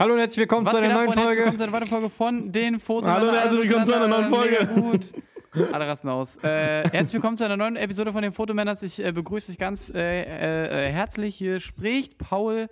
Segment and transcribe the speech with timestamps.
[0.00, 1.20] Hallo und herzlich willkommen Was zu einer neuen Freunde?
[1.20, 1.38] Herzlich Folge.
[1.40, 3.12] willkommen zu einer weiteren Folge von den Fotos.
[3.12, 4.66] Hallo und herzlich willkommen zu einer neuen Folge.
[4.74, 5.72] Gut.
[5.74, 6.38] Alle rasten aus.
[6.38, 8.82] Äh, herzlich willkommen zu einer neuen Episode von den Fotomänners.
[8.82, 11.36] Ich äh, begrüße dich ganz äh, äh, äh, herzlich.
[11.36, 12.68] Hier spricht Paul,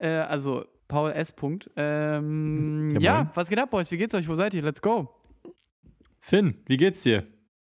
[0.00, 1.30] äh, also Paul S.
[1.30, 1.70] Punkt.
[1.76, 3.92] Ähm, Ja, was geht ab, Boys?
[3.92, 4.26] Wie geht's euch?
[4.26, 4.62] Wo seid ihr?
[4.62, 5.08] Let's go.
[6.18, 7.28] Finn, wie geht's dir?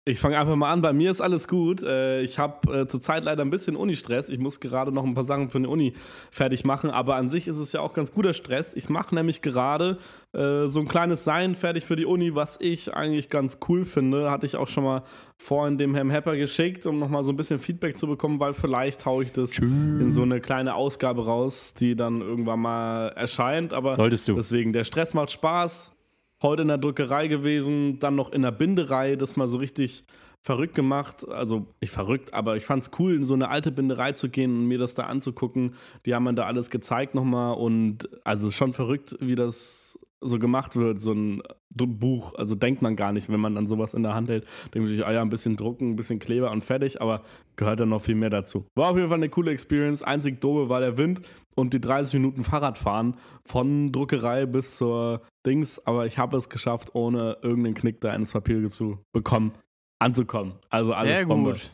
[0.08, 0.80] Ich fange einfach mal an.
[0.80, 1.82] Bei mir ist alles gut.
[1.82, 4.30] Äh, Ich habe äh, zurzeit leider ein bisschen Uni-Stress.
[4.30, 5.92] Ich muss gerade noch ein paar Sachen für die Uni
[6.30, 6.90] fertig machen.
[6.90, 8.74] Aber an sich ist es ja auch ganz guter Stress.
[8.74, 9.98] Ich mache nämlich gerade
[10.32, 14.30] äh, so ein kleines Sein fertig für die Uni, was ich eigentlich ganz cool finde.
[14.30, 15.02] Hatte ich auch schon mal
[15.36, 19.04] vorhin dem Herrn Hepper geschickt, um nochmal so ein bisschen Feedback zu bekommen, weil vielleicht
[19.04, 23.74] haue ich das in so eine kleine Ausgabe raus, die dann irgendwann mal erscheint.
[23.74, 24.34] Aber Solltest du.
[24.36, 25.94] Deswegen, der Stress macht Spaß.
[26.42, 30.04] Heute in der Druckerei gewesen, dann noch in der Binderei, das mal so richtig
[30.40, 31.28] verrückt gemacht.
[31.28, 34.56] Also nicht verrückt, aber ich fand es cool, in so eine alte Binderei zu gehen
[34.56, 35.74] und mir das da anzugucken.
[36.06, 40.76] Die haben mir da alles gezeigt nochmal und also schon verrückt, wie das so gemacht
[40.76, 42.34] wird, so ein Buch.
[42.34, 44.44] Also denkt man gar nicht, wenn man dann sowas in der Hand hält.
[44.74, 47.22] Denkt man sich, ah ja, ein bisschen drucken, ein bisschen Kleber und fertig, aber
[47.56, 48.66] gehört dann noch viel mehr dazu.
[48.74, 50.02] War auf jeden Fall eine coole Experience.
[50.02, 51.20] Einzig doofe war der Wind
[51.54, 56.94] und die 30 Minuten Fahrradfahren von Druckerei bis zur Dings, aber ich habe es geschafft,
[56.94, 59.52] ohne irgendeinen Knick da ins Papier zu bekommen,
[60.00, 60.54] anzukommen.
[60.68, 61.52] Also alles Sehr Bombe.
[61.52, 61.70] gut.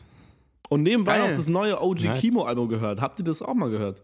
[0.69, 1.29] Und nebenbei Geil.
[1.29, 2.21] noch das neue OG Nice.
[2.21, 3.01] Kimo Album gehört.
[3.01, 4.01] Habt ihr das auch mal gehört?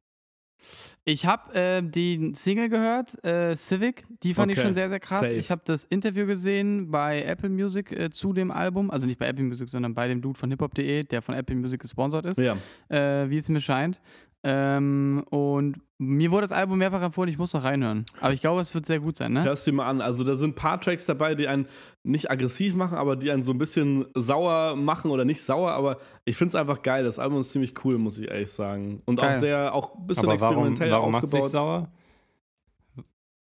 [1.06, 4.06] Ich habe äh, die Single gehört, äh, Civic.
[4.24, 5.20] Die fand ich Okay, schon sehr, sehr krass.
[5.22, 5.34] safe.
[5.34, 8.92] Ich habe das Interview gesehen bei Apple Music äh, zu dem Album.
[8.92, 11.80] Also nicht bei Apple Music, sondern bei dem Dude von hiphop.de, der von Apple Music
[11.82, 12.58] gesponsert ist, Ja.
[12.90, 14.00] äh, wie es mir scheint.
[14.44, 18.08] Ähm, und mir wurde das Album mehrfach empfohlen, ich muss noch reinhören.
[18.20, 19.44] Aber ich glaube, es wird sehr gut sein, ne?
[19.44, 20.02] Hörst du dir mal an.
[20.02, 21.68] Also da sind ein paar Tracks dabei, die einen
[22.04, 25.98] nicht aggressiv machen, aber die einen so ein bisschen sauer machen oder nicht sauer, aber
[26.26, 27.04] ich finde es einfach geil.
[27.04, 29.04] Das Album ist ziemlich cool, muss ich ehrlich sagen.
[29.06, 29.40] Und auch Geil.
[29.40, 31.52] sehr, auch ein bisschen Aber warum, experimentell warum dich aufgebaut.
[31.52, 31.92] sauer?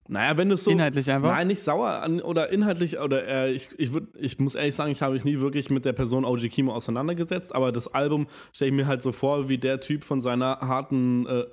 [0.07, 0.71] Naja, wenn es so.
[0.71, 1.31] Inhaltlich einfach.
[1.31, 4.91] Nein, nicht sauer an, oder inhaltlich, oder äh, ich, ich, würd, ich muss ehrlich sagen,
[4.91, 8.69] ich habe mich nie wirklich mit der Person OG Kimo auseinandergesetzt, aber das Album stelle
[8.69, 11.43] ich mir halt so vor, wie der Typ von seiner harten, äh,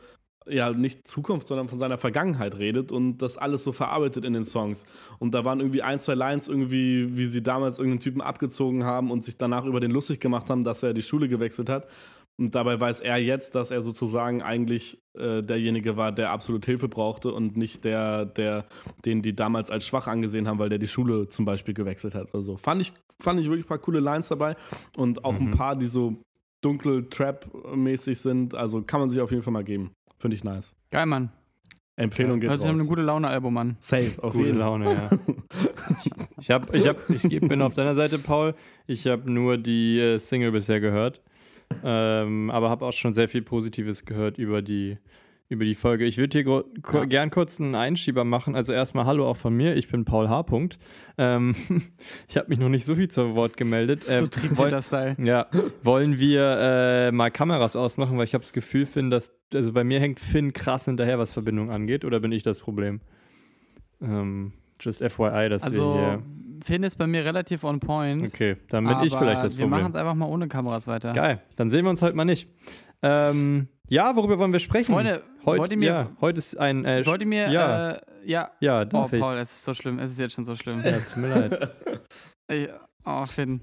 [0.47, 4.45] ja, nicht Zukunft, sondern von seiner Vergangenheit redet und das alles so verarbeitet in den
[4.45, 4.85] Songs.
[5.19, 9.11] Und da waren irgendwie ein, zwei Lines irgendwie, wie sie damals irgendeinen Typen abgezogen haben
[9.11, 11.89] und sich danach über den lustig gemacht haben, dass er die Schule gewechselt hat.
[12.37, 16.89] Und dabei weiß er jetzt, dass er sozusagen eigentlich äh, derjenige war, der absolut Hilfe
[16.89, 18.67] brauchte und nicht der, der,
[19.05, 22.35] den die damals als schwach angesehen haben, weil der die Schule zum Beispiel gewechselt hat.
[22.35, 24.57] Also fand ich, fand ich wirklich ein paar coole Lines dabei
[24.97, 26.17] und auch ein paar, die so
[26.61, 28.55] dunkel Trap-mäßig sind.
[28.55, 29.93] Also kann man sich auf jeden Fall mal geben.
[30.25, 30.75] Finde ich nice.
[30.91, 31.29] Geil, Mann.
[31.97, 32.89] Empfehlung geht Hört sich nach einem raus.
[32.89, 33.77] gute Laune-Album an.
[33.79, 34.59] Safe, auf Gute jeden.
[34.59, 35.11] Laune, ja.
[36.41, 38.55] Ich, hab, ich, hab, ich bin auf deiner Seite, Paul.
[38.87, 41.21] Ich habe nur die äh, Single bisher gehört.
[41.83, 44.97] Ähm, aber habe auch schon sehr viel Positives gehört über die,
[45.49, 46.05] über die Folge.
[46.07, 47.05] Ich würde hier Ja.
[47.05, 48.57] gern kurz einen Einschieber machen.
[48.57, 49.77] Also erstmal Hallo auch von mir.
[49.77, 50.45] Ich bin Paul H.
[51.19, 51.55] Ähm,
[52.29, 54.09] ich habe mich noch nicht so viel zu Wort gemeldet.
[54.09, 55.17] Äh, So wollen- Triebtäter-Style.
[55.23, 55.47] ja,
[55.83, 59.85] wollen wir äh, mal Kameras ausmachen, weil ich habe das Gefühl, Finn, dass, also bei
[59.85, 63.01] mir hängt Finn krass hinterher, was Verbindung angeht, oder bin ich das Problem?
[64.01, 66.23] Ähm, just FYI, dass wir Also, hier.
[66.65, 68.27] Finn ist bei mir relativ on point.
[68.29, 69.91] Okay, dann bin ich vielleicht das Wir machen Problem.
[69.91, 71.13] es einfach mal ohne Kameras weiter.
[71.13, 72.49] Geil, dann sehen wir uns heute mal nicht.
[73.03, 74.93] Ähm, ja, worüber wollen wir sprechen?
[74.95, 76.85] Freunde, heute, wollt mir- ja, heute ist ein.
[76.85, 78.51] Äh, Wollt ihr mir, ja, äh, ja.
[78.61, 79.21] ja, Oh, darf ich.
[79.21, 79.99] Paul, es ist so schlimm.
[79.99, 80.79] Es ist jetzt schon so schlimm.
[80.83, 81.71] Ja, es tut mir leid.
[82.47, 82.69] Ich,
[83.07, 83.63] oh, Finn.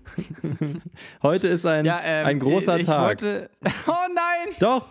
[1.21, 3.07] Heute ist ein, Ja, ähm, ein großer ich, ich Tag.
[3.07, 3.51] Wollte,
[3.87, 4.55] oh nein!
[4.59, 4.89] Doch,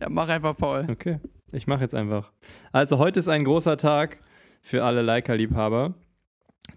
[0.00, 0.84] Ja, mach einfach, Paul.
[0.90, 1.20] Okay,
[1.52, 2.32] ich mache jetzt einfach.
[2.72, 4.18] Also heute ist ein großer Tag
[4.62, 5.94] für alle Leica-Liebhaber,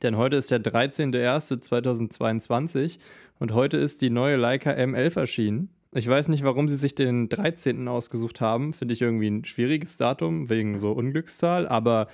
[0.03, 2.99] denn heute ist der 13.01.2022
[3.39, 5.69] und heute ist die neue Leica M11 erschienen.
[5.93, 7.87] Ich weiß nicht, warum sie sich den 13.
[7.87, 8.73] ausgesucht haben.
[8.73, 12.07] Finde ich irgendwie ein schwieriges Datum, wegen so Unglückszahl, aber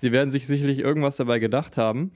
[0.00, 2.12] sie werden sich sicherlich irgendwas dabei gedacht haben.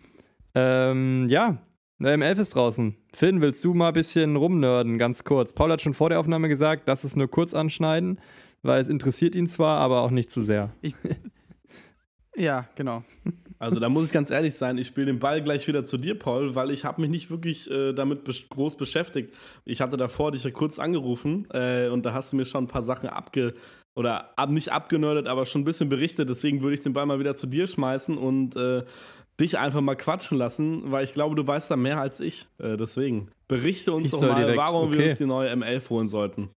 [0.54, 1.62] Ähm, ja,
[2.00, 2.96] eine M11 ist draußen.
[3.12, 5.52] Finn, willst du mal ein bisschen rumnörden, ganz kurz?
[5.52, 8.18] Paul hat schon vor der Aufnahme gesagt, lass es nur kurz anschneiden,
[8.62, 10.74] weil es interessiert ihn zwar, aber auch nicht zu sehr.
[12.36, 13.04] Ja, genau.
[13.58, 16.18] Also da muss ich ganz ehrlich sein, ich spiele den Ball gleich wieder zu dir,
[16.18, 19.34] Paul, weil ich habe mich nicht wirklich äh, damit besch groß beschäftigt.
[19.64, 22.68] Ich hatte davor dich ja kurz angerufen äh, und da hast du mir schon ein
[22.68, 23.52] paar Sachen abge
[23.94, 26.28] oder ab, nicht abgenördet, aber schon ein bisschen berichtet.
[26.28, 28.84] Deswegen würde ich den Ball mal wieder zu dir schmeißen und äh,
[29.38, 32.46] dich einfach mal quatschen lassen, weil ich glaube, du weißt da mehr als ich.
[32.58, 35.10] Äh, deswegen berichte uns Ich doch mal, warum wir okay.
[35.10, 36.50] uns die neue M11 holen sollten.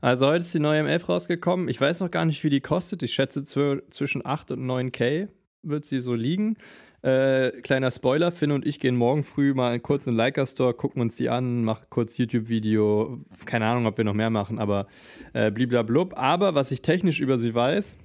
[0.00, 1.68] Also heute ist die neue M11 rausgekommen.
[1.68, 3.02] Ich weiß noch gar nicht, wie die kostet.
[3.02, 5.28] Ich schätze zw zwischen 8 und 9k
[5.62, 6.56] wird sie so liegen.
[7.02, 10.74] Äh, kleiner Spoiler, Finn und ich gehen morgen früh mal kurz in den Leica Store,
[10.74, 13.20] gucken uns die an, machen kurz YouTube-Video.
[13.44, 14.86] Keine Ahnung, ob wir noch mehr machen, aber
[15.32, 16.14] äh, bliblablub.
[16.16, 17.96] Aber was ich technisch über sie weiß,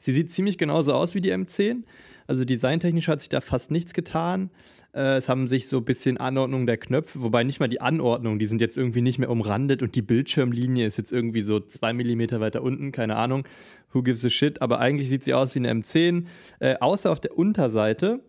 [0.00, 1.84] Sie sieht ziemlich genauso aus wie die M10.
[2.26, 4.50] Also designtechnisch hat sich da fast nichts getan.
[4.92, 8.38] Äh, es haben sich so ein bisschen Anordnung der Knöpfe, wobei nicht mal die Anordnung,
[8.38, 11.92] die sind jetzt irgendwie nicht mehr umrandet und die Bildschirmlinie ist jetzt irgendwie so zwei
[11.92, 13.46] Millimeter weiter unten, keine Ahnung.
[13.92, 14.62] Who gives a shit?
[14.62, 16.26] Aber eigentlich sieht sie aus wie eine M10.
[16.58, 18.20] Äh, außer auf der Unterseite.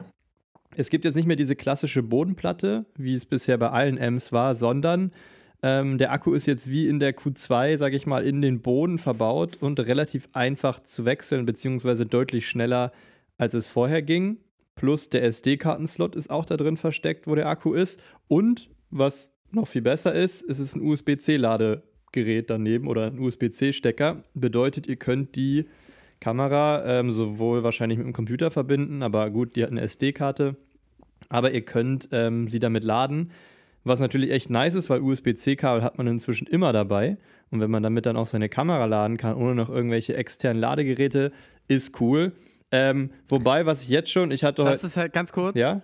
[0.75, 4.55] Es gibt jetzt nicht mehr diese klassische Bodenplatte, wie es bisher bei allen Ms war,
[4.55, 5.11] sondern
[5.63, 8.97] ähm, der Akku ist jetzt wie in der Q2, sage ich mal, in den Boden
[8.97, 12.91] verbaut und relativ einfach zu wechseln, beziehungsweise deutlich schneller,
[13.37, 14.37] als es vorher ging.
[14.75, 18.01] Plus der SD-Kartenslot ist auch da drin versteckt, wo der Akku ist.
[18.27, 24.23] Und was noch viel besser ist, es ist ein USB-C-Ladegerät daneben oder ein USB-C-Stecker.
[24.33, 25.65] Bedeutet, ihr könnt die
[26.19, 30.55] Kamera ähm, sowohl wahrscheinlich mit dem Computer verbinden, aber gut, die hat eine SD-Karte.
[31.29, 33.31] Aber ihr könnt ähm, sie damit laden,
[33.83, 37.17] was natürlich echt nice ist, weil USB-C-Kabel hat man inzwischen immer dabei.
[37.49, 41.31] Und wenn man damit dann auch seine Kamera laden kann, ohne noch irgendwelche externen Ladegeräte,
[41.67, 42.33] ist cool.
[42.71, 44.73] Ähm, wobei, was ich jetzt schon, ich hatte heute.
[44.73, 45.57] Das ist halt ganz kurz.
[45.57, 45.81] Ja?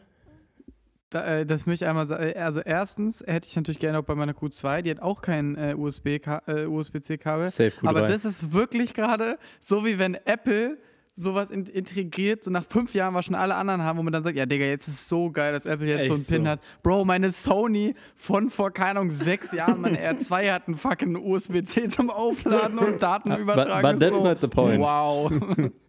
[1.10, 2.34] Da, äh, das möchte ich einmal sagen.
[2.38, 5.74] Also, erstens hätte ich natürlich gerne auch bei meiner Q2, die hat auch kein äh,
[5.78, 6.64] USB-C-Kabel.
[6.64, 7.88] Äh, USB Safe Q3.
[7.88, 10.78] aber das ist wirklich gerade so, wie wenn Apple
[11.20, 14.24] sowas in integriert, so nach fünf Jahren, was schon alle anderen haben, wo man dann
[14.24, 16.44] sagt, ja, Digga, jetzt ist es so geil, dass Apple jetzt Echt so einen Pin
[16.44, 16.50] so.
[16.50, 16.60] hat.
[16.84, 21.90] Bro, meine Sony von vor, keine Ahnung, sechs Jahren, meine R2 hat einen fucking USB-C
[21.90, 23.82] zum Aufladen und Datenübertragen.
[23.82, 24.80] But- but that's so, not the point.
[24.80, 25.32] Wow.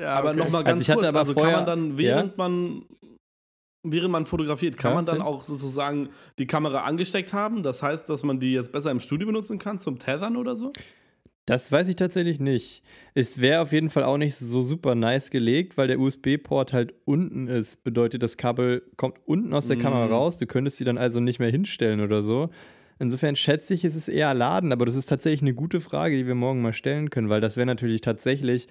[0.00, 0.38] ja, Aber okay.
[0.38, 2.82] nochmal Also ganz ich hatte kurz, aber also vorher- kann man dann, während man
[3.82, 5.24] während man fotografiert, kann Ja, man dann Finn?
[5.24, 7.62] auch sozusagen die Kamera angesteckt haben?
[7.62, 10.72] Das heißt, dass man die jetzt besser im Studio benutzen kann zum Tethern oder so?
[11.46, 12.82] Das weiß ich tatsächlich nicht.
[13.14, 16.94] Es wäre auf jeden Fall auch nicht so super nice gelegt, weil der USB-Port halt
[17.06, 17.82] unten ist.
[17.82, 19.80] Bedeutet, das Kabel kommt unten aus der Mm.
[19.80, 20.36] Kamera raus.
[20.36, 22.50] Du könntest sie dann also nicht mehr hinstellen oder so.
[22.98, 26.26] Insofern schätze ich, es ist eher laden, aber das ist tatsächlich eine gute Frage, die
[26.26, 28.68] wir morgen mal stellen können, weil das wäre natürlich tatsächlich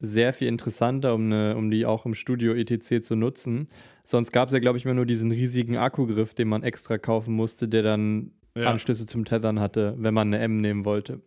[0.00, 3.00] sehr viel interessanter, um, eine, um die auch im Studio etc.
[3.02, 3.68] zu nutzen.
[4.04, 7.34] Sonst gab es ja, glaube ich, immer nur diesen riesigen Akkugriff, den man extra kaufen
[7.34, 8.70] musste, der dann Ja.
[8.70, 11.20] Anschlüsse zum Tethern hatte, wenn man eine M nehmen wollte.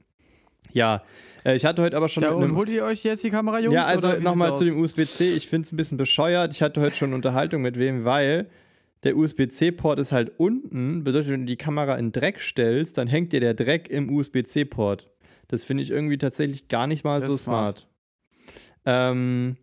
[0.71, 1.03] Ja,
[1.43, 3.73] äh, ich hatte heute aber schon Ja, und holt ihr euch jetzt die Kamera, Jungs?
[3.75, 5.33] ja, also nochmal zu dem USB-C.
[5.35, 6.53] Ich finde es ein bisschen bescheuert.
[6.53, 8.47] Ich hatte heute schon Unterhaltung mit wem, weil
[9.03, 11.03] der USB-C-Port ist halt unten.
[11.03, 15.09] Bedeutet, wenn du die Kamera in Dreck stellst, dann hängt dir der Dreck im USB-C-Port.
[15.47, 17.87] Das finde ich irgendwie tatsächlich gar nicht mal Das so smart.
[18.85, 19.57] Ähm,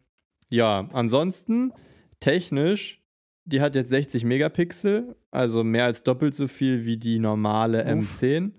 [0.48, 1.72] ja, ansonsten
[2.20, 3.02] technisch,
[3.44, 8.22] die hat jetzt 60 Megapixel, also mehr als doppelt so viel wie die normale Uff.
[8.22, 8.52] M10.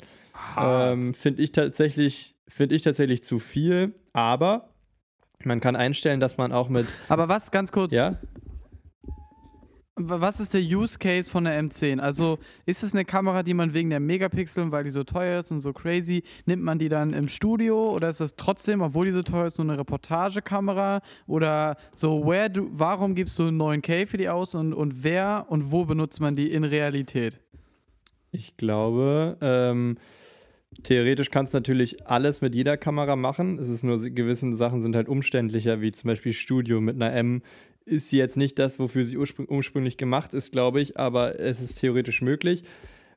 [0.58, 4.70] Ähm, finde ich tatsächlich, finde ich tatsächlich zu viel, aber
[5.44, 8.20] man kann einstellen, dass man auch mit, Aber was, ganz kurz, ja,
[9.98, 12.00] was ist der Use Case von der M10?
[12.00, 15.52] Also ist es eine Kamera, die man wegen der Megapixel, weil die so teuer ist
[15.52, 19.12] und so crazy, nimmt man die dann im Studio oder ist das trotzdem, obwohl die
[19.12, 21.02] so teuer ist, nur eine Reportagekamera?
[21.26, 25.72] Oder so, where du, warum gibst du 9K für die aus und, und wer und
[25.72, 27.40] wo benutzt man die in Realität?
[28.38, 29.98] ich glaube, ähm,
[30.84, 33.60] theoretisch kannst du natürlich alles mit jeder Kamera machen.
[33.60, 37.42] Es ist nur, gewisse Sachen sind halt umständlicher, wie zum Beispiel Studio mit einer M.
[37.88, 41.80] Ist jetzt nicht das, wofür sie urspr ursprünglich gemacht ist, glaube ich, aber es ist
[41.80, 42.64] theoretisch möglich.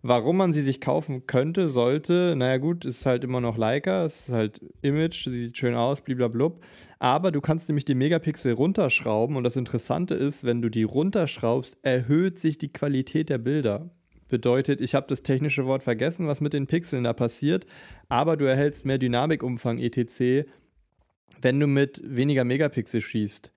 [0.00, 4.28] Warum man sie sich kaufen könnte, sollte, naja gut, ist halt immer noch Leica, es
[4.28, 6.64] ist halt Image, sie sieht schön aus, bliblablub.
[7.00, 11.76] Aber du kannst nämlich die Megapixel runterschrauben und das Interessante ist, wenn du die runterschraubst,
[11.82, 13.90] erhöht sich die Qualität der Bilder.
[14.28, 17.66] Bedeutet, ich habe das technische Wort vergessen, was mit den Pixeln da passiert,
[18.08, 20.48] aber du erhältst mehr Dynamikumfang etc.,
[21.42, 23.50] wenn du mit weniger Megapixel schießt.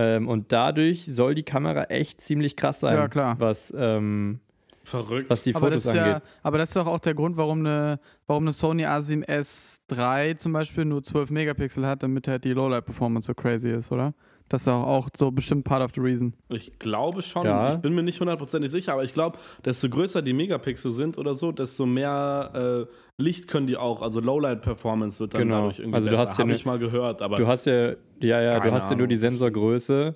[0.00, 3.34] Ähm, und dadurch soll die Kamera echt ziemlich krass sein, Ja, klar.
[3.40, 4.38] Was, ähm,
[4.84, 5.28] Verrückt.
[5.28, 6.22] was die Aber Fotos das, ist angeht.
[6.22, 10.36] ja, aber das ist doch auch der Grund, warum eine, warum eine Sony A7 S3
[10.36, 14.14] zum Beispiel nur 12 Megapixel hat, damit halt die Lowlight-Performance so crazy ist, oder?
[14.50, 16.32] Das ist auch, auch so bestimmt part of the reason.
[16.48, 17.74] Ich glaube schon, Ja.
[17.74, 21.34] ich bin mir nicht hundertprozentig sicher, aber ich glaube, desto größer die Megapixel sind oder
[21.34, 24.00] so, desto mehr äh, Licht können die auch.
[24.00, 25.56] Also Lowlight-Performance wird dann Genau.
[25.56, 26.28] dadurch irgendwie Also du besser.
[26.30, 27.90] hast ja Habe ich mal gehört, aber Du hast ja,
[28.20, 29.16] ja, ja, du hast ja nur die.
[29.16, 30.14] Sensorgröße.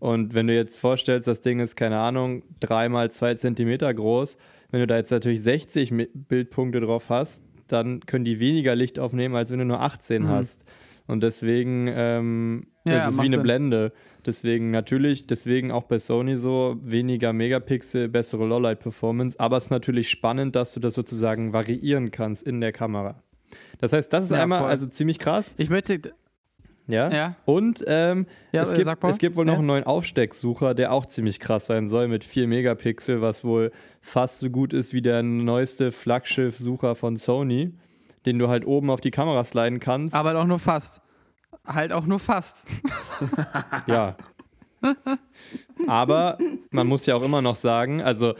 [0.00, 4.36] Und wenn du jetzt vorstellst, das Ding ist, keine Ahnung, dreimal zwei Zentimeter groß,
[4.70, 8.98] wenn du da jetzt natürlich 60 Mi- Bildpunkte drauf hast, dann können die weniger Licht
[8.98, 10.28] aufnehmen, als wenn du nur 18 Mhm.
[10.28, 10.64] hast.
[11.08, 13.42] Und deswegen ähm, Ja, ist es macht wie eine Sinn.
[13.42, 13.92] Blende.
[14.24, 19.40] Deswegen natürlich, deswegen auch bei Sony so weniger Megapixel, bessere Lowlight-Performance.
[19.40, 23.22] Aber es ist natürlich spannend, dass du das sozusagen variieren kannst in der Kamera.
[23.80, 24.68] Das heißt, das ist Ja, einmal voll.
[24.70, 25.54] also ziemlich krass.
[25.56, 25.98] Ich möchte,
[26.86, 27.10] Ja.
[27.10, 29.58] ja, Und ähm, Ja, es, gibt, es gibt wohl noch Ja.
[29.60, 33.72] einen neuen Aufstecksucher, der auch ziemlich krass sein soll mit 4 Megapixel, was wohl
[34.02, 37.72] fast so gut ist wie der neueste Flaggschiff-Sucher von Sony,
[38.28, 40.14] den du halt oben auf die Kamera sliden kannst.
[40.14, 41.00] aber auch nur fast.
[41.66, 42.64] halt auch nur fast.
[43.86, 44.16] Ja.
[45.88, 46.38] Aber
[46.70, 48.34] man muss ja auch immer noch sagen, also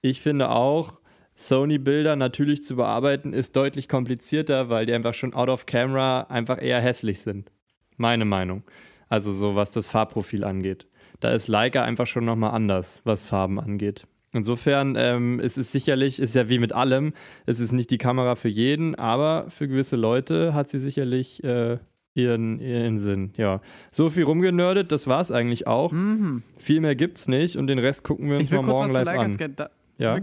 [0.00, 0.98] ich finde auch,
[1.34, 6.60] Sony-Bilder natürlich zu bearbeiten ist deutlich komplizierter, weil die einfach schon out of camera einfach
[6.60, 7.52] eher hässlich sind.
[7.96, 8.64] Meine Meinung.
[9.08, 10.88] Also so was das Farbprofil angeht.
[11.20, 14.06] Da ist Leica einfach schon nochmal anders, was Farben angeht.
[14.32, 17.12] Insofern ähm, es ist sicherlich, ist ja wie mit allem,
[17.46, 21.78] es ist nicht die Kamera für jeden, aber für gewisse Leute hat sie sicherlich äh,
[22.14, 23.32] ihren, ihren Sinn.
[23.36, 25.92] Ja, so viel rumgenördet, das war es eigentlich auch.
[25.92, 26.42] Mhm.
[26.58, 28.92] Viel mehr gibt's nicht und den Rest gucken wir uns Ich will mal kurz morgen
[28.92, 29.36] live an.
[29.96, 30.18] Ja,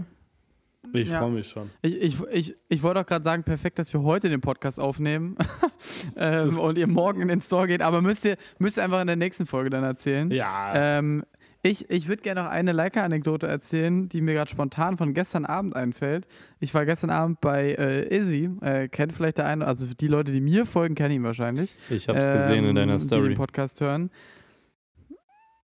[0.92, 1.18] Ich Ja.
[1.18, 1.70] freue mich schon.
[1.82, 5.36] Ich, ich, ich, ich wollte auch gerade sagen, perfekt, dass wir heute den Podcast aufnehmen
[6.16, 9.08] ähm, und ihr morgen in den Store geht, aber müsst ihr, müsst ihr einfach in
[9.08, 10.30] der nächsten Folge dann erzählen.
[10.30, 10.98] Ja.
[10.98, 11.24] Ähm,
[11.66, 15.76] ich ich würde gerne noch eine Leica-Anekdote erzählen, die mir gerade spontan von gestern Abend
[15.76, 16.26] einfällt.
[16.60, 20.32] Ich war gestern Abend bei äh, Izzy, äh, kennt vielleicht der eine, also die Leute,
[20.32, 21.74] die mir folgen, kennen ihn wahrscheinlich.
[21.90, 23.28] ich habe es gesehen in ähm, deiner Die Story.
[23.28, 24.10] den Podcast hören.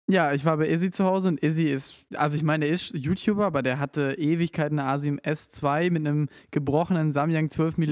[0.09, 2.93] Ja, ich war bei Izzy zu Hause und Izzy ist, also ich meine, der ist
[2.93, 7.85] YouTuber, aber der hatte Ewigkeiten eine Asim S2 mit einem gebrochenen Samyang 12 mm,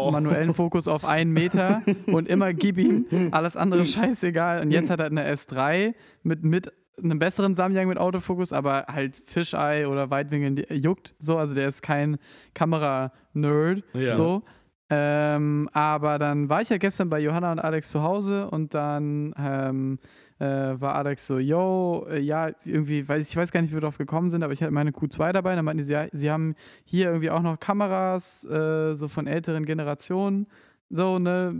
[0.00, 0.10] Oh.
[0.10, 4.60] manuellen Fokus auf einen Meter und immer gib ihm, alles andere scheißegal.
[4.62, 5.94] Und jetzt hat er eine S3
[6.24, 11.38] mit, mit einem besseren Samyang mit Autofokus, aber halt Fisheye oder Weitwinkel die- juckt so,
[11.38, 12.18] also der ist kein
[12.54, 14.14] Kamera-Nerd, Ja.
[14.14, 14.42] so.
[14.90, 19.34] Ähm, aber dann war ich ja gestern bei Johanna und Alex zu Hause und dann
[19.38, 19.98] ähm,
[20.38, 23.80] äh, war Alex so, yo, äh, ja, irgendwie, weiß, ich weiß gar nicht, wie wir
[23.80, 25.54] drauf gekommen sind, aber ich hatte meine Q2 dabei.
[25.54, 29.64] Dann meinten sie, ja, sie haben hier irgendwie auch noch Kameras, äh, so von älteren
[29.64, 30.46] Generationen,
[30.92, 31.54] so, ne,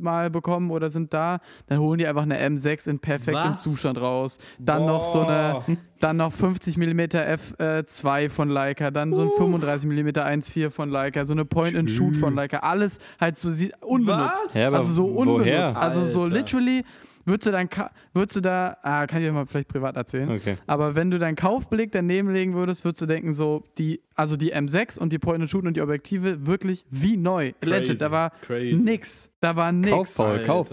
[0.00, 1.40] mal bekommen oder sind da.
[1.66, 3.62] Dann holen die einfach eine M6 in perfektem Was?
[3.62, 4.38] Zustand raus.
[4.58, 5.76] Dann noch so eine, Boah.
[6.00, 11.24] dann noch 50 mm f2 von Leica, dann so ein 35 mm 1.4 von Leica,
[11.26, 13.50] so eine Point-and-Shoot von Leica, alles halt so
[13.80, 14.54] unbenutzt.
[14.54, 15.18] Ja, also so woher?
[15.18, 15.76] unbenutzt.
[15.76, 16.84] Also so literally
[17.26, 20.30] würdest du dann, ka- würdest du da, ah, kann ich euch mal vielleicht privat erzählen,
[20.30, 20.56] Okay.
[20.66, 24.54] aber wenn du deinen Kaufbeleg daneben legen würdest, würdest du denken so, die, also die
[24.54, 27.52] M6 und die Point-and-Shoot und die Objektive wirklich wie neu.
[27.62, 28.74] Legit, da war Crazy.
[28.82, 29.30] nix.
[29.40, 29.90] Da war nix.
[29.90, 30.70] Kauf, Paul, kauf.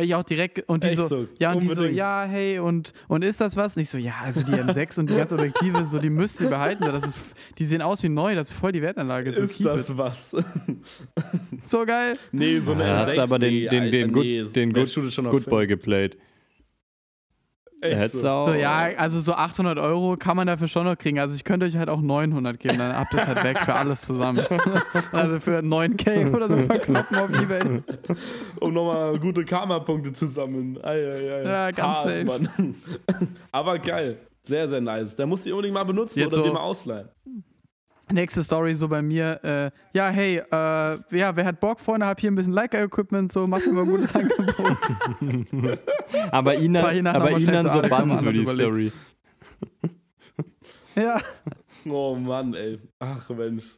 [0.00, 1.26] Ich auch direkt und die so, so?
[1.38, 1.96] ja und die so, Unbedingt.
[1.96, 3.76] ja hey und und ist das was?
[3.76, 6.84] Nicht so, ja also die M6 und die ganzen Objektive so, die müsst ihr behalten.
[6.84, 7.18] Das ist,
[7.58, 9.32] die sehen aus wie neu, das ist voll die Wertanlage.
[9.32, 9.98] So, Ist keep das it.
[9.98, 10.36] was?
[11.66, 12.12] so geil?
[12.32, 14.88] nee, so eine Ja, hast M6, du aber den, den, den, Good, nee, den Good,
[14.88, 16.16] schon auf Good Boy geplayt.
[17.82, 18.18] Echt so.
[18.22, 18.44] du.
[18.44, 21.18] So ja, also so 800 Euro kann man dafür schon noch kriegen.
[21.18, 23.74] Also ich könnte euch halt auch 900 geben, dann habt ihr es halt weg für
[23.74, 24.40] alles zusammen.
[25.12, 27.82] also für 9k oder so verkloppen auf Ebay.
[28.60, 30.78] Um nochmal gute Karma-Punkte zu sammeln.
[30.82, 31.42] Ei, ei, ei.
[31.44, 32.24] Ja, ganz Hart, safe.
[32.24, 32.74] Mann.
[33.52, 34.18] Aber geil.
[34.42, 35.16] Sehr, sehr nice.
[35.16, 37.08] Der muss die unbedingt mal benutzen Jetzt oder so- den mal ausleihen.
[38.12, 39.40] Nächste Story so bei mir.
[39.44, 41.80] Äh, ja, hey, äh, ja, wer hat Bock?
[41.80, 45.78] Vorne hab hier ein bisschen Leica-Equipment, so macht mir mal ein gutes Angebot.
[46.30, 48.44] aber ihn dann, aber ihn dann so bannen für die.
[48.46, 48.92] Story.
[50.96, 51.20] ja.
[51.88, 52.78] Oh Mann, ey.
[52.98, 53.76] Ach Mensch.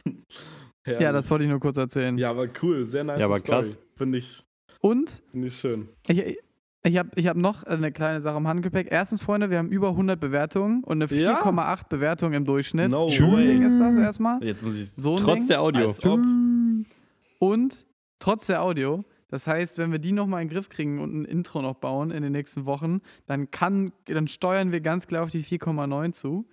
[0.86, 2.18] ja, das wollte ich nur kurz erzählen.
[2.18, 2.84] Ja, aber cool.
[2.84, 3.18] Sehr nice.
[3.20, 3.62] Ja, aber Story.
[3.62, 3.78] krass.
[3.96, 4.42] Finde ich,
[4.80, 5.88] Und find ich schön.
[6.08, 6.38] ich,
[6.84, 8.88] ich habe ich hab noch eine kleine Sache im Handgepäck.
[8.90, 11.42] Erstens, Freunde, wir haben über 100 Bewertungen und eine Ja?
[11.42, 12.90] 4,8 Bewertung im Durchschnitt.
[12.90, 14.42] No So ein Ding ist das erstmal.
[14.42, 14.90] Jetzt muss ich.
[14.90, 15.48] So Trotz Ding.
[15.48, 15.92] der Audio.
[17.38, 17.86] Und
[18.18, 21.24] trotz der Audio, das heißt, wenn wir die nochmal in den Griff kriegen und ein
[21.24, 25.30] Intro noch bauen in den nächsten Wochen, dann kann, dann steuern wir ganz klar auf
[25.30, 26.46] die 4,9 zu.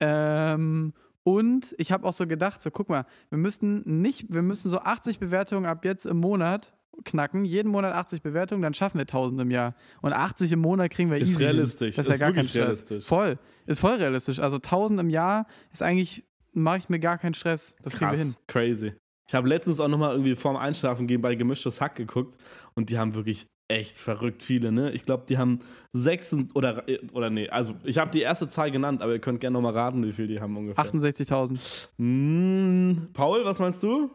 [0.00, 4.70] Ähm, und ich habe auch so gedacht, so guck mal, wir müssten nicht, wir müssen
[4.70, 6.72] so 80 Bewertungen ab jetzt im Monat
[7.04, 9.74] knacken, jeden Monat 80 Bewertungen, dann schaffen wir 1000 im Jahr.
[10.02, 11.38] Und 80 im Monat kriegen wir Ist easy.
[11.38, 11.46] hin.
[11.48, 11.96] realistisch.
[11.96, 12.62] Das ist, Ist ja gar kein wirklich Stress.
[12.90, 13.04] realistisch.
[13.04, 13.38] Voll.
[13.66, 14.38] Ist voll realistisch.
[14.38, 17.74] Also 1000 im Jahr ist eigentlich, mache ich mir gar keinen Stress.
[17.82, 18.32] Das kriegen wir hin.
[18.32, 18.92] Krass, crazy.
[19.28, 22.36] Ich habe letztens auch nochmal irgendwie vorm Einschlafen gehen bei Gemischtes Hack geguckt
[22.74, 24.92] und die haben wirklich echt verrückt viele, ne?
[24.92, 25.58] Ich glaube, die haben
[25.92, 29.54] sechs oder, oder nee, also ich habe die erste Zahl genannt, aber ihr könnt gerne
[29.54, 30.84] nochmal raten, wie viel die haben ungefähr.
[30.84, 31.88] 68.000.
[31.98, 34.12] Hm, Paul, was meinst du?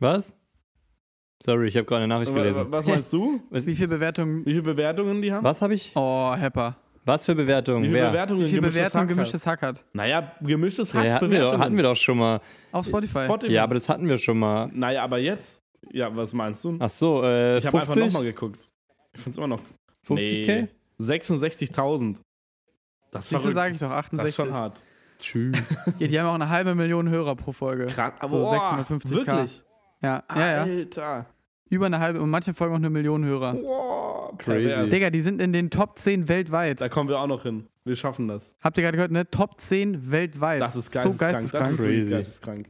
[0.00, 0.34] Was?
[1.44, 2.66] Sorry, ich habe gerade eine Nachricht gelesen.
[2.70, 3.40] Was meinst du?
[3.50, 4.44] Wie viele Bewertungen?
[4.44, 5.44] Wie viele Bewertungen die haben?
[5.44, 5.92] Was habe ich?
[5.94, 6.76] Oh, Hepper.
[7.04, 7.84] Was für Bewertungen?
[7.84, 8.10] Wie viele Wer?
[8.10, 9.84] Bewertungen Wie viele Gemischtes Bewertungen Hack gemischtes Hack hat?
[9.94, 12.40] Naja, gemischtes Hack Ja, hatten, wir doch, hatten wir doch schon mal.
[12.72, 13.24] Auf Spotify.
[13.24, 13.52] Spotify.
[13.52, 14.68] Ja, aber das hatten wir schon mal.
[14.74, 15.62] Naja, aber jetzt?
[15.90, 16.76] Ja, was meinst du?
[16.80, 18.12] Ach so, äh, ich habe einfach 50?
[18.12, 18.68] nochmal geguckt.
[19.14, 19.60] Ich finde es immer noch.
[20.06, 20.62] 50k?
[20.62, 20.68] Nee,
[21.00, 22.16] 66.000.
[23.10, 24.28] Das ist Siehst du, sage ich doch, Das 68.
[24.28, 24.78] ist schon hart.
[25.18, 25.56] Tschüss.
[25.98, 27.86] Ja, die haben auch eine halbe Million Hörer pro Folge.
[27.86, 29.10] Krass, aber So oh, 650k.
[29.10, 29.62] Wirklich?
[30.02, 30.62] Ja, ja, ja.
[30.62, 31.26] Alter.
[31.70, 33.54] Über eine halbe und manche Folgen auch eine Million Hörer.
[33.62, 34.90] Oh, Crazy.
[34.90, 36.80] Digga, die sind in den Top 10 weltweit.
[36.80, 37.66] Da kommen wir auch noch hin.
[37.84, 38.54] Wir schaffen das.
[38.62, 39.28] Habt ihr gerade gehört, ne?
[39.30, 40.60] Top 10 weltweit.
[40.60, 41.18] Das ist So geisteskrank.
[41.18, 41.76] geisteskrank.
[41.76, 42.66] Das ist geisteskrank.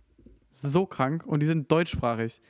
[0.50, 2.40] so krank und die sind deutschsprachig.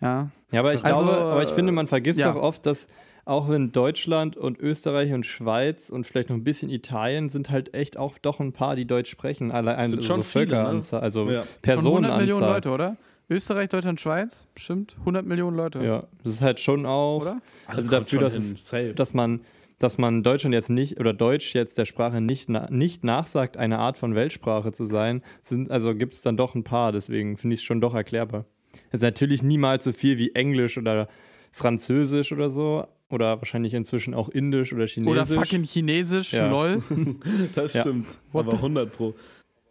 [0.00, 0.30] Ja.
[0.52, 2.30] Ja, aber ich Also, glaube, aber ich finde, man vergisst ja.
[2.32, 2.86] auch oft, dass
[3.24, 7.74] auch wenn Deutschland und Österreich und Schweiz und vielleicht noch ein bisschen Italien sind halt
[7.74, 9.50] echt auch doch ein paar, die Deutsch sprechen.
[9.50, 10.50] Allein Sind also schon so viele, ne?
[10.52, 11.30] Völkeranzahl, also Ja.
[11.30, 12.18] Schon 100 Personenanzahl.
[12.20, 12.96] Millionen Leute, oder?
[13.28, 15.82] Österreich, Deutschland, Schweiz, bestimmt 100 Millionen Leute.
[15.84, 17.40] Ja, das ist halt schon auch, Oder?
[17.66, 19.40] also kommt dafür, dass, es, dass man
[19.78, 23.78] dass man Deutschland jetzt nicht oder Deutsch jetzt der Sprache nicht, na, nicht nachsagt, eine
[23.78, 27.54] Art von Weltsprache zu sein, sind, also gibt es dann doch ein paar, deswegen finde
[27.54, 28.46] ich es schon doch erklärbar.
[28.88, 31.08] Es ist natürlich niemals so viel wie Englisch oder
[31.52, 35.12] Französisch oder so, oder wahrscheinlich inzwischen auch Indisch oder Chinesisch.
[35.12, 36.48] Oder fucking Chinesisch, Ja.
[36.50, 36.82] lol.
[37.54, 37.82] Das Ja.
[37.82, 38.06] stimmt.
[38.32, 39.14] What aber the- 100 Pro.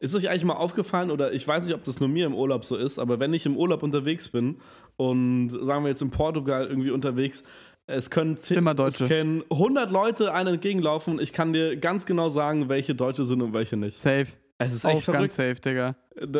[0.05, 2.63] Ist euch eigentlich mal aufgefallen, oder ich weiß nicht, ob das nur mir im Urlaub
[2.65, 4.57] so ist, aber wenn ich im Urlaub unterwegs bin
[4.97, 7.43] und sagen wir jetzt in Portugal irgendwie unterwegs,
[7.87, 9.03] es können, zehn- Immer Deutsche.
[9.03, 13.25] es können 100 Leute einem entgegenlaufen und ich kann dir ganz genau sagen, welche Deutsche
[13.25, 13.97] sind und welche nicht.
[13.97, 14.27] Safe.
[14.57, 15.61] Es ist Auf echt ganz verrückt.
[15.61, 15.95] safe, Digga.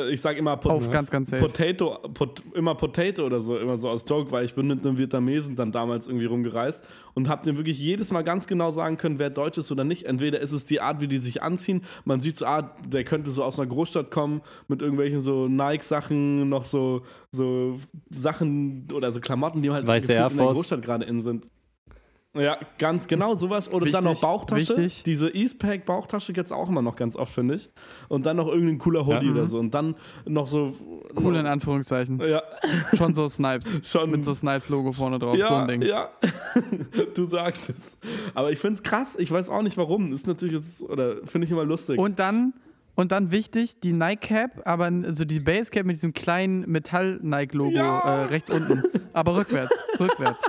[0.10, 1.44] Ich sag immer Pot Auf ganz, ganz safe.
[1.44, 4.98] Potato, pot, immer Potato oder so, immer so aus Joke, weil ich bin mit einem
[4.98, 9.20] Vietnamesen dann damals irgendwie rumgereist und hab dir wirklich jedes Mal ganz genau sagen können,
[9.20, 10.06] wer Deutsch ist oder nicht.
[10.06, 11.84] Entweder ist es die Art, wie die sich anziehen.
[12.06, 16.48] Man sieht so, ah, der könnte so aus einer Großstadt kommen mit irgendwelchen so Nike-Sachen,
[16.48, 17.02] noch so,
[17.34, 17.78] so
[18.12, 19.98] Sachen oder so Klamotten, die halt Air
[20.32, 20.54] in der.
[20.54, 21.48] Großstadt gerade in sind.
[22.36, 23.72] Ja, ganz genau, sowas.
[23.72, 24.78] Oder dann noch Wichtig, Bauchtasche.
[24.78, 25.04] wichtig.
[25.04, 27.70] Diese Eastpack-Bauchtasche gibt es auch immer noch ganz oft, finde ich.
[28.10, 29.32] Und dann noch irgendein cooler Hoodie Ja.
[29.32, 29.58] oder so.
[29.60, 30.74] Und dann noch so.
[31.18, 32.20] Cool in Anführungszeichen.
[32.20, 32.44] Ja,
[32.96, 33.80] Schon so Snipes.
[33.90, 34.12] schon.
[34.12, 35.38] Mit so Snipes-Logo vorne drauf.
[35.38, 35.82] ja, so ein Ding.
[35.82, 36.10] ja.
[37.16, 37.98] du sagst es.
[38.34, 39.16] Aber ich finde es krass.
[39.20, 40.12] Ich weiß auch nicht warum.
[40.12, 41.98] Ist natürlich jetzt, oder finde ich immer lustig.
[41.98, 42.54] Und dann,
[42.96, 47.72] und dann wichtig, die Nike Cap, aber so die Base Cap mit diesem kleinen Metall-Nike-Logo
[47.78, 48.00] Ja.
[48.00, 48.84] äh, rechts unten.
[49.14, 50.42] Aber rückwärts, rückwärts.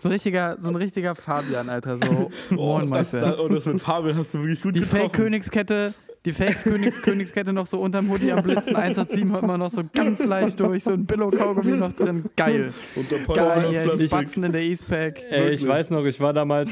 [0.00, 1.96] So ein richtiger, so ein richtiger Fabian, Alter.
[1.98, 5.02] So, oh, das, da, oh, das mit Fabian hast du wirklich gut Die getroffen.
[5.02, 5.92] Fake-Königskette,
[6.24, 10.58] die Fake-Königskette noch so unterm Hoodie am Blitzen, 187 hört man noch so ganz leicht
[10.60, 12.24] durch, so ein Billo-Kaugummi noch drin.
[12.36, 12.72] Geil.
[12.96, 14.06] Und der Geil, die.
[14.06, 15.20] Batzen in der Eastpack.
[15.30, 16.70] Ey, ich weiß noch, ich war damals,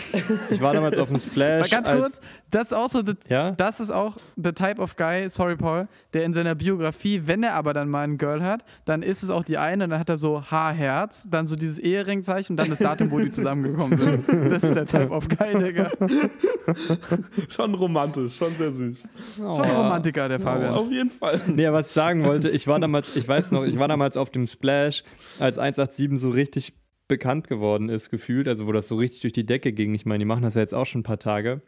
[0.50, 1.70] ich war damals auf dem Splash.
[1.70, 3.50] Mal ganz als- kurz, das ist auch so, das, Ja?
[3.52, 7.54] das ist auch the type of guy, sorry Paul, der in seiner Biografie, wenn er
[7.54, 10.16] aber dann mal ein Girl hat, dann ist es auch die eine, dann hat er
[10.16, 14.52] so H-Herz, dann so dieses Eheringzeichen und dann das Datum, wo die zusammengekommen sind.
[14.52, 15.90] Das ist der type of guy, Digga.
[17.48, 19.08] Schon romantisch, schon sehr süß.
[19.36, 20.74] Schon ein Romantiker, der Fabian.
[20.74, 21.40] Auf jeden Fall.
[21.46, 24.30] Nee, was ich sagen wollte, ich war damals, ich weiß noch, ich war damals auf
[24.30, 25.02] dem Splash,
[25.38, 26.74] als 187 so richtig
[27.08, 29.94] bekannt geworden ist, gefühlt, also wo das so richtig durch die Decke ging.
[29.94, 31.62] Ich meine, die machen das ja jetzt auch schon ein paar Tage.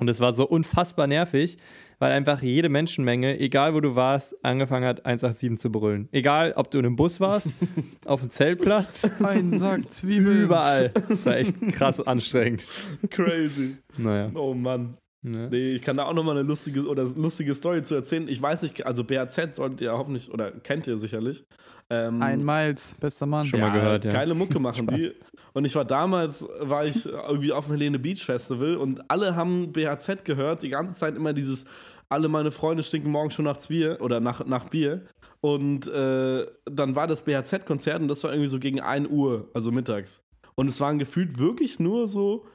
[0.00, 1.58] Und es war so unfassbar nervig,
[1.98, 6.08] weil einfach jede Menschenmenge, egal wo du warst, angefangen hat, 187 zu brüllen.
[6.12, 7.48] Egal, ob du in einem Bus warst,
[8.04, 10.42] auf dem Zeltplatz, Ein Sack Zwiebeln.
[10.42, 10.90] überall.
[11.08, 12.62] Das war echt krass anstrengend.
[13.10, 13.76] Crazy.
[13.96, 14.30] Naja.
[14.34, 14.96] Oh Mann.
[15.22, 15.48] Ne?
[15.50, 18.28] Nee, ich kann da auch nochmal eine lustige oder lustige Story zu erzählen.
[18.28, 21.44] Ich weiß nicht, also BAZ solltet ihr hoffentlich oder kennt ihr sicherlich.
[21.90, 23.46] Ähm, Ein Miles, bester Mann.
[23.46, 24.12] Schon mal gehört, ja.
[24.12, 25.12] Geile Mucke machen die.
[25.54, 29.72] Und ich war damals, war ich irgendwie auf dem Helene Beach Festival und alle haben
[29.72, 31.64] BHZ gehört, die ganze Zeit immer dieses,
[32.08, 35.04] alle meine Freunde stinken morgen schon nach Bier oder nach, nach Bier.
[35.40, 39.72] Und äh, dann war das BHZ-Konzert und das war irgendwie so gegen 1 Uhr, also
[39.72, 40.22] mittags.
[40.54, 42.46] Und es waren gefühlt wirklich nur so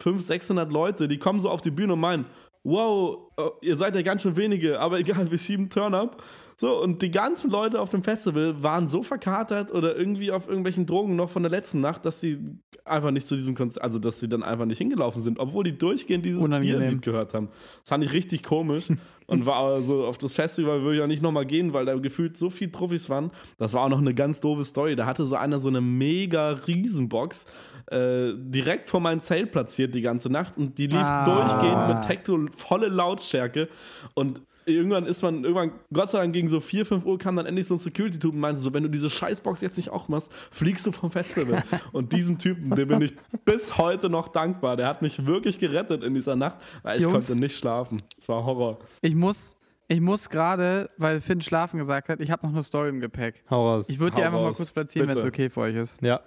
[0.00, 2.26] 500, 600 Leute, die kommen so auf die Bühne und meinen,
[2.64, 6.22] wow, äh, ihr seid ja ganz schön wenige, aber egal, wir sieben Turn-Up.
[6.56, 10.84] So, und die ganzen Leute auf dem Festival waren so verkatert oder irgendwie auf irgendwelchen
[10.84, 12.38] Drogen noch von der letzten Nacht, dass sie
[12.84, 15.78] einfach nicht zu diesem Konzert, also dass sie dann einfach nicht hingelaufen sind, obwohl die
[15.78, 16.78] durchgehend dieses Unangenehm.
[16.80, 17.48] Bierlied gehört haben.
[17.80, 18.88] Das fand ich richtig komisch
[19.26, 21.94] und war aber so, auf das Festival würde ich auch nicht nochmal gehen, weil da
[21.94, 23.30] gefühlt so viel Trophys waren.
[23.56, 24.96] Das war auch noch eine ganz doofe Story.
[24.96, 27.46] Da hatte so einer so eine mega Riesenbox
[27.86, 31.24] äh, direkt vor meinem Zelt platziert die ganze Nacht und die lief Ah.
[31.24, 33.68] durchgehend mit Techno volle Lautstärke
[34.14, 37.46] und irgendwann ist man, irgendwann, Gott sei Dank gegen so 4, 5 Uhr kam dann
[37.46, 40.30] endlich so ein Security-Typ und meinte so, wenn du diese Scheißbox jetzt nicht auch machst,
[40.52, 41.62] fliegst du vom Festival.
[41.92, 43.14] und diesem Typen, dem bin ich
[43.44, 44.76] bis heute noch dankbar.
[44.76, 47.26] Der hat mich wirklich gerettet in dieser Nacht, weil ich Jungs.
[47.26, 47.96] konnte nicht schlafen.
[48.16, 48.78] Es war Horror.
[49.00, 49.56] Ich muss,
[49.88, 53.42] ich muss gerade, weil Finn schlafen gesagt hat, ich habe noch eine Story im Gepäck.
[53.50, 53.86] Hau raus.
[53.88, 54.58] Ich würde die einfach mal raus.
[54.58, 56.00] kurz platzieren, wenn es okay für euch ist.
[56.00, 56.20] Ja.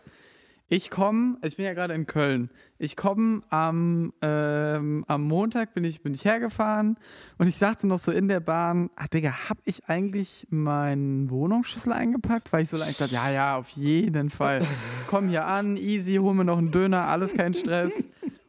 [0.70, 2.50] Ich komme, ich bin ja gerade in Köln.
[2.80, 6.98] Ich komme am, ähm, am Montag bin ich, bin ich hergefahren
[7.38, 11.94] und ich sagte noch so in der Bahn, ah Digga, hab ich eigentlich meinen Wohnungsschlüssel
[11.94, 12.52] eingepackt?
[12.52, 14.66] Weil ich so eigentlich dachte, ja, ja, auf jeden Fall.
[15.08, 17.94] Komm hier an, easy, hol mir noch einen Döner, alles kein Stress.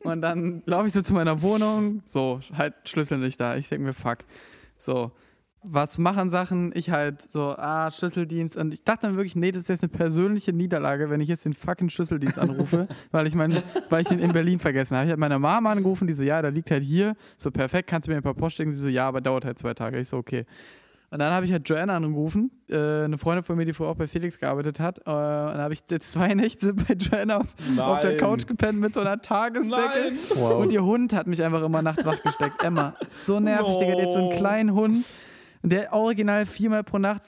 [0.03, 3.57] Und dann laufe ich so zu meiner Wohnung, so, halt Schlüssel nicht da.
[3.57, 4.19] Ich denke mir, fuck.
[4.79, 5.13] So,
[5.67, 6.73] was machen Sachen?
[6.75, 8.57] Ich halt so, ah, Schlüsseldienst.
[8.57, 11.45] Und ich dachte dann wirklich, nee, das ist jetzt eine persönliche Niederlage, wenn ich jetzt
[11.45, 13.57] den fucking Schlüsseldienst anrufe, weil ich mein,
[13.89, 15.07] weil ich den in Berlin vergessen habe.
[15.07, 17.17] Ich habe meine Mama angerufen, die so, ja, der liegt halt hier.
[17.37, 18.73] So, perfekt, kannst du mir ein paar Post schicken?
[18.73, 19.99] Sie so, ja, aber dauert halt zwei Tage.
[19.99, 20.45] Ich so, okay.
[21.11, 23.97] Und dann habe ich halt Joanna angerufen, äh, eine Freundin von mir, die vorher auch
[23.97, 24.99] bei Felix gearbeitet hat.
[24.99, 27.47] Äh, und dann habe ich jetzt zwei Nächte bei Joanna auf,
[27.79, 28.17] auf der.
[28.17, 30.13] Couch gepennt mit so einer Tagesdecke.
[30.35, 30.57] Wow.
[30.57, 32.65] Und ihr Hund hat mich einfach immer nachts wach gesteckt.
[32.65, 33.95] Emma, so nervig, Digga.
[33.95, 34.35] Die hat so einen No.
[34.35, 35.05] kleinen Hund.
[35.65, 37.23] Und der original viermal pro Nacht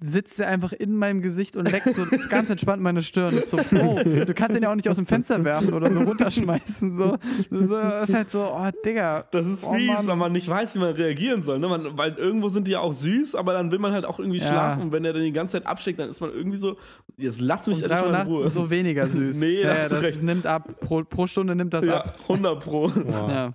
[0.00, 3.36] sitzt er einfach in meinem Gesicht und leckt so ganz entspannt meine Stirn.
[3.36, 5.98] Ist so, Bro, du kannst ihn ja auch nicht aus dem Fenster werfen oder so
[6.00, 6.96] runterschmeißen.
[6.96, 7.16] So,
[7.50, 9.24] so das ist halt so, oh, Digga.
[9.32, 10.06] Das ist oh, fies, Mann.
[10.06, 11.58] weil man nicht weiß, wie man reagieren soll.
[11.58, 11.68] Ne?
[11.68, 14.38] Man, weil irgendwo sind die ja auch süß, aber dann will man halt auch irgendwie
[14.38, 14.46] Ja.
[14.48, 14.82] schlafen.
[14.84, 16.76] Und wenn er dann die ganze Zeit abschickt, dann ist man irgendwie so,
[17.16, 18.46] jetzt lass mich endlich mal in Ruhe.
[18.46, 19.38] ist so weniger süß.
[19.48, 20.22] Nee, ja, das recht.
[20.22, 20.68] nimmt ab.
[20.80, 22.18] Pro, pro Stunde nimmt das ja, ab.
[22.22, 22.88] 100 pro.
[23.08, 23.52] Wow.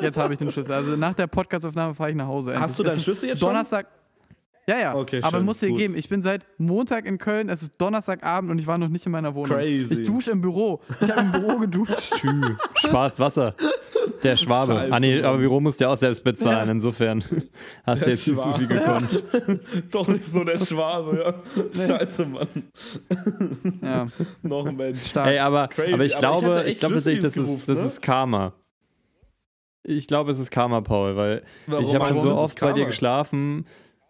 [0.00, 0.72] Jetzt habe ich den Schlüssel.
[0.72, 2.58] Also nach der Podcastaufnahme fahre ich nach Hause.
[2.58, 3.48] Hast du deinen Schlüssel jetzt schon?
[3.48, 3.86] Donnerstag.
[4.66, 4.94] Ja, ja.
[4.94, 5.78] Okay, aber schön, muss dir gut.
[5.78, 9.04] geben, ich bin seit Montag in Köln, es ist Donnerstagabend und ich war noch nicht
[9.04, 9.56] in meiner Wohnung.
[9.56, 9.94] Crazy.
[9.94, 10.80] Ich dusche im Büro.
[11.00, 12.14] Ich habe im Büro geduscht.
[12.14, 12.28] Tschü.
[12.76, 13.54] Sparst Wasser.
[14.22, 14.74] Der Schwabe.
[14.74, 16.68] Scheiße, ah, nee, aber Büro musst du ja auch selbst bezahlen.
[16.70, 17.22] Insofern
[17.86, 18.58] hast du Der jetzt nicht so Schwabe.
[18.58, 19.22] viel gekonnt.
[19.90, 21.86] Doch nicht so der Schwabe, ja.
[21.86, 22.48] Scheiße, Mann.
[23.82, 24.08] Ja,
[24.42, 25.06] Noch ein Mensch.
[25.06, 25.26] stark.
[25.28, 25.92] Ey, aber, Crazy.
[25.92, 28.02] aber ich Aber ich glaube, hatte ich, echt glaube tatsächlich, das, ist, das gerufen, ist
[28.02, 28.52] Karma.
[29.82, 31.84] Ich glaube, es ist Karma, Paul, weil Warum?
[31.84, 33.66] ich habe so ist oft bei dir geschlafen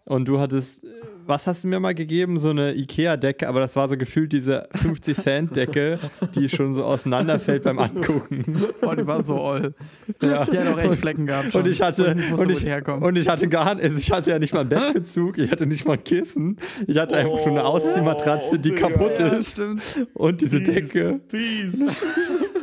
[0.07, 0.83] und du hattest,
[1.27, 2.39] was hast du mir mal gegeben?
[2.39, 5.99] So eine Ikea-Decke, aber das war so gefühlt diese 50-Cent-Decke,
[6.35, 8.45] die schon so auseinanderfällt beim Angucken.
[8.83, 9.75] oh, die war so oll.
[10.21, 10.45] Ja.
[10.45, 11.53] Die hat auch echt Flecken gehabt.
[11.53, 11.63] Schon.
[11.63, 14.39] Und ich hatte, Wo ich und ich, und ich hatte gar also ich hatte ja
[14.39, 17.65] nicht mal einen Bettbezug, ich hatte nicht mal ein Kissen, ich hatte einfach nur eine
[17.65, 19.83] Ausziehmatratze, die kaputt ja, ist stimmt.
[20.13, 21.21] und diese Decke.
[21.29, 21.79] Peace.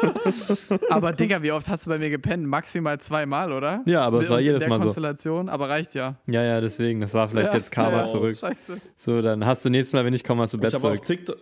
[0.90, 2.46] Aber Digga, wie oft hast du bei mir gepennt?
[2.46, 3.82] Maximal zweimal, oder?
[3.86, 4.82] Ja, aber es war jedes Mal so.
[4.84, 6.16] Konstellation, aber reicht ja.
[6.26, 7.58] Ja, ja, deswegen, das war vielleicht ja.
[7.58, 8.36] jetzt Karma ja, zurück.
[8.36, 8.80] Scheiße.
[8.96, 11.04] So, dann hast du nächstes Mal, wenn ich komme, hast du Ich Bett auf zurück.
[11.04, 11.36] TikTok.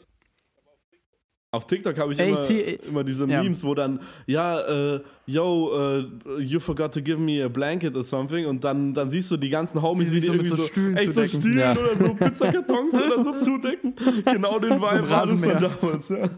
[1.51, 3.42] Auf TikTok habe ich Ey, immer, ich zieh- immer diese ja.
[3.42, 4.61] Memes, wo dann, ja,
[4.97, 9.11] äh, yo, äh, you forgot to give me a blanket or something und dann, dann
[9.11, 11.27] siehst du die ganzen Homies, Wie die so mit irgendwie so so, Stühlen echt so.
[11.27, 11.73] Stühlen Ja.
[11.73, 13.94] oder so Pizzakartons oder so zudecken.
[14.31, 15.55] Genau den Vibe war das Rasenmäher.
[15.55, 16.29] dann damals, ja.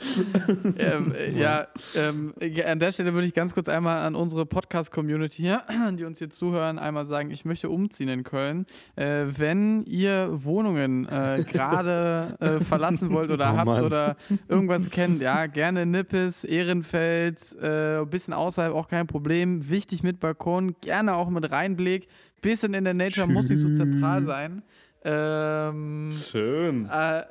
[0.78, 4.46] ähm, äh, ja, ähm, ja, an der Stelle würde ich ganz kurz einmal an unsere
[4.46, 5.62] Podcast-Community hier,
[5.98, 8.66] die uns hier zuhören, einmal sagen, ich möchte umziehen in Köln.
[8.96, 13.84] Äh, wenn ihr Wohnungen äh, gerade äh, verlassen wollt oder Oh habt Mann.
[13.84, 14.16] oder
[14.48, 19.68] irgendwas kennt, ja, gerne Nippes, Ehrenfeld, äh, ein bisschen außerhalb auch kein Problem.
[19.70, 22.08] Wichtig mit Balkon, gerne auch mit Reinblick.
[22.42, 24.62] Bisschen in der Nature muss nicht so zentral sein.
[25.04, 26.88] Ähm, Schön.
[26.90, 27.22] äh,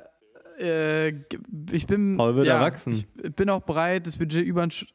[0.60, 1.14] äh,
[1.72, 2.16] ich bin.
[2.16, 2.92] Paul wird ja, erwachsen.
[2.92, 4.70] Ich bin auch bereit, das Budget über einen.
[4.70, 4.86] Sch-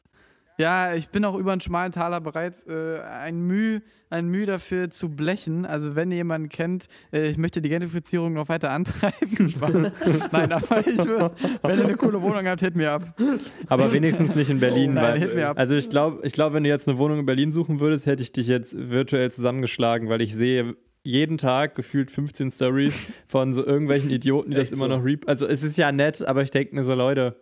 [0.58, 4.90] Ja, ich bin auch über einen schmalen Taler bereit, äh, ein Mühe ein Mühe dafür
[4.92, 5.66] zu blechen.
[5.66, 9.54] Also wenn ihr jemanden kennt, äh, ich möchte die Gentrifizierung noch weiter antreiben.
[10.32, 11.32] Nein, aber ich würde,
[11.64, 13.20] wenn ihr eine coole Wohnung habt, hit mir ab.
[13.68, 15.20] Aber wenigstens nicht in Berlin, Nein, weil.
[15.20, 15.58] hit mir ab.
[15.60, 18.22] Also ich glaube, ich glaub, wenn du jetzt eine Wohnung in Berlin suchen würdest, hätte
[18.22, 23.66] ich dich jetzt virtuell zusammengeschlagen, weil ich sehe jeden Tag gefühlt 15 Stories von so
[23.66, 24.98] irgendwelchen Idioten, die das immer so?
[24.98, 25.28] noch reap.
[25.28, 27.36] Also es ist ja nett, aber ich denke mir so, Leute,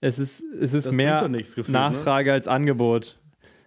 [0.00, 1.72] es ist, es ist Das mehr gefühlt, ne?
[1.72, 3.18] Nachfrage als Angebot.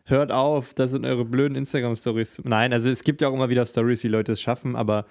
[0.06, 2.42] Hört auf, das sind eure blöden Instagram-Stories.
[2.44, 5.06] Nein, also es gibt ja auch immer wieder Stories, wie Leute es schaffen, aber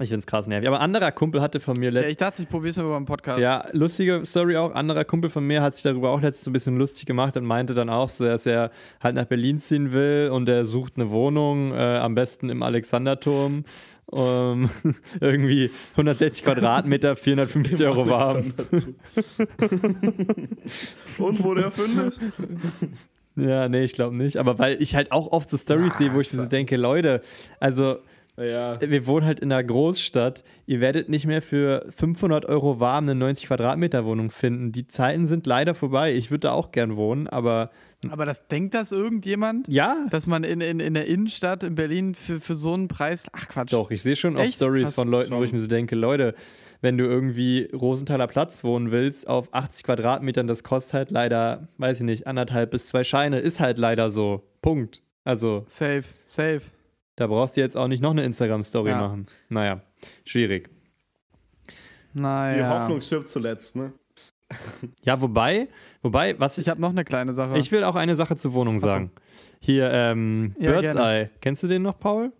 [0.00, 0.66] ich finde es krass nervig.
[0.68, 2.10] Aber ein anderer Kumpel hatte von mir Ja, letztens.
[2.12, 3.40] ich dachte, ich probiere es mal beim Podcast.
[3.40, 4.74] Ja, lustige Story auch.
[4.74, 7.44] Anderer Kumpel von mir hat sich darüber auch letztens so ein bisschen lustig gemacht und
[7.44, 8.70] meinte dann auch so, dass er
[9.02, 13.64] halt nach Berlin ziehen will und er sucht eine Wohnung, äh, am besten im Alexanderturm.
[14.12, 14.68] Ähm,
[15.20, 18.52] irgendwie 160 Quadratmeter, 450 Euro warm.
[21.18, 22.14] Und wo der fündig?
[23.36, 24.36] Ja, nee, ich glaube nicht.
[24.36, 27.22] Aber weil ich halt auch oft so Stories sehe, wo ich mir so denke, Leute,
[27.60, 27.98] also
[28.40, 28.78] Ja.
[28.80, 30.44] wir wohnen halt in einer Großstadt.
[30.66, 34.72] Ihr werdet nicht mehr für 500 Euro warm eine 90 Quadratmeter Wohnung finden.
[34.72, 36.14] Die Zeiten sind leider vorbei.
[36.14, 37.70] Ich würde da auch gern wohnen, aber
[38.10, 39.68] Aber das denkt das irgendjemand?
[39.68, 43.24] ja, Dass man in, in, in der Innenstadt in Berlin für, für so einen Preis.
[43.32, 43.72] Ach Quatsch.
[43.72, 44.52] Doch, ich sehe schon oft?
[44.54, 46.34] Stories von Leuten, wo ich mir so denke, Leute,
[46.80, 51.98] wenn du irgendwie Rosenthaler Platz wohnen willst, auf 80 Quadratmetern, das kostet halt leider, weiß
[51.98, 54.44] ich nicht, anderthalb bis zwei Scheine, ist halt leider so.
[54.62, 55.02] Punkt.
[55.24, 56.62] Also, Safe, safe.
[57.20, 58.98] Da brauchst du jetzt auch nicht noch eine Instagram-Story Ja.
[58.98, 59.26] machen.
[59.50, 59.82] Naja,
[60.24, 60.70] schwierig.
[62.14, 62.54] Naja.
[62.56, 63.92] Die Hoffnung stirbt zuletzt, ne?
[65.04, 65.68] Ja, wobei,
[66.02, 67.56] wobei, was ich, Ich habe noch eine kleine Sache.
[67.58, 68.86] ich will auch eine Sache zur Wohnung so.
[68.86, 69.10] sagen.
[69.60, 71.00] Hier, ähm, Ja, Bird's gerne.
[71.24, 71.30] Eye.
[71.40, 72.32] Kennst du den noch, Paul?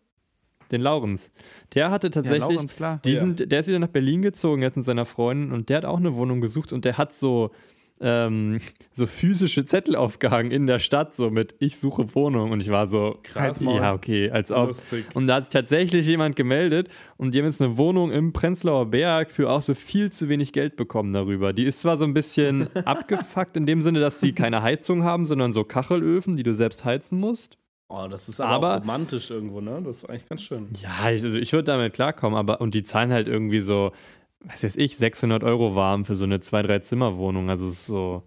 [0.73, 1.31] Den Laurens.
[1.75, 3.01] Der hatte ja, tatsächlich, Laurens, klar.
[3.05, 3.25] Die Ja.
[3.27, 6.15] der ist wieder nach Berlin gezogen jetzt mit seiner Freundin und der hat auch eine
[6.15, 7.51] Wohnung gesucht und der hat so,
[8.01, 8.61] ähm,
[8.93, 12.51] so physische Zettel aufgehangen in der Stadt, so mit Ich suche Wohnung.
[12.51, 13.61] Und ich war so, Krass.
[13.61, 14.69] ja, okay, als ob.
[14.69, 15.05] Lustig.
[15.15, 18.87] Und da hat sich tatsächlich jemand gemeldet und die haben jetzt eine Wohnung im Prenzlauer
[18.87, 21.53] Berg für auch so viel zu wenig Geld bekommen darüber.
[21.53, 25.27] Die ist zwar so ein bisschen abgefuckt in dem Sinne, dass die keine Heizung haben,
[25.27, 27.59] sondern so Kachelöfen, die du selbst heizen musst.
[27.93, 29.83] Oh, das ist aber, Aber- romantisch irgendwo, ne?
[29.85, 30.69] Das ist eigentlich ganz schön.
[30.81, 33.91] Ja, ich, also ich würde damit klarkommen, aber und die zahlen halt irgendwie so,
[34.45, 37.51] was weiß ich, 600 Euro warm für so eine 2-3-Zimmer-Wohnung.
[37.51, 38.23] Also es ist so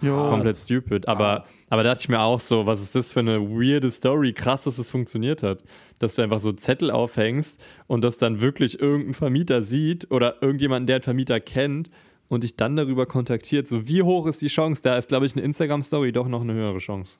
[0.00, 0.28] Jo.
[0.28, 1.08] komplett stupid.
[1.08, 4.32] Aber, aber da dachte ich mir auch so, was ist das für eine weirde Story?
[4.32, 5.62] Krass, dass es funktioniert hat.
[5.98, 10.86] Dass du einfach so Zettel aufhängst und das dann wirklich irgendein Vermieter sieht oder irgendjemanden,
[10.86, 11.90] der einen Vermieter kennt
[12.28, 13.68] und dich dann darüber kontaktiert.
[13.68, 14.82] So, wie hoch ist die Chance?
[14.82, 17.18] Da ist, glaube ich, eine Instagram-Story doch noch eine höhere Chance.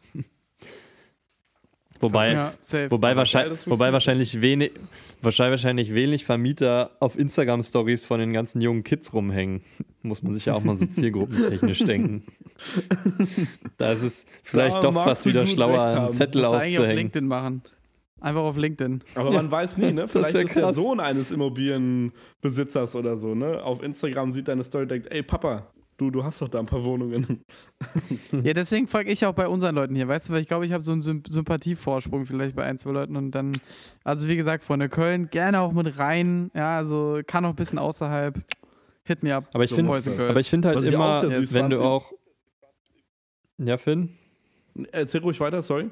[2.00, 2.90] Wobei, Ja, safe.
[2.90, 4.72] Wobei, wahrscheinlich, wobei wahrscheinlich, wenig,
[5.22, 9.62] wahrscheinlich, wenig Vermieter auf Instagram-Stories von den ganzen jungen Kids rumhängen.
[10.02, 12.24] Muss man sich ja auch mal so zielgruppentechnisch denken.
[13.78, 16.14] Da ist es vielleicht Da doch fast wieder schlauer, einen.
[16.14, 16.96] Zettel du eigentlich auf aufzuhängen.
[16.96, 17.62] LinkedIn machen.
[18.20, 19.02] Einfach auf LinkedIn.
[19.16, 20.08] Aber man weiß nie, ne?
[20.08, 20.72] Vielleicht ist der.
[20.72, 23.62] Sohn eines Immobilienbesitzers oder so, ne?
[23.62, 26.66] Auf Instagram sieht deine Story und denkt, ey Papa, du, du hast doch da ein
[26.66, 27.44] paar Wohnungen.
[28.42, 30.72] Ja, deswegen frage ich auch bei unseren Leuten hier, weißt du, weil ich glaube, ich
[30.72, 33.52] habe so einen Symp Sympathievorsprung vielleicht bei ein, zwei Leuten und dann,
[34.02, 37.78] also wie gesagt, Freunde, Köln gerne auch mit rein, ja, also kann auch ein bisschen
[37.78, 38.40] außerhalb.
[39.04, 39.48] Hit me up.
[39.52, 41.62] Aber ich So finde aber ich find halt Was ich auch immer, sehr süß wenn
[41.62, 42.12] fand, du auch.
[43.58, 44.16] Ja, Finn?
[44.92, 45.90] Erzähl ruhig weiter, sorry.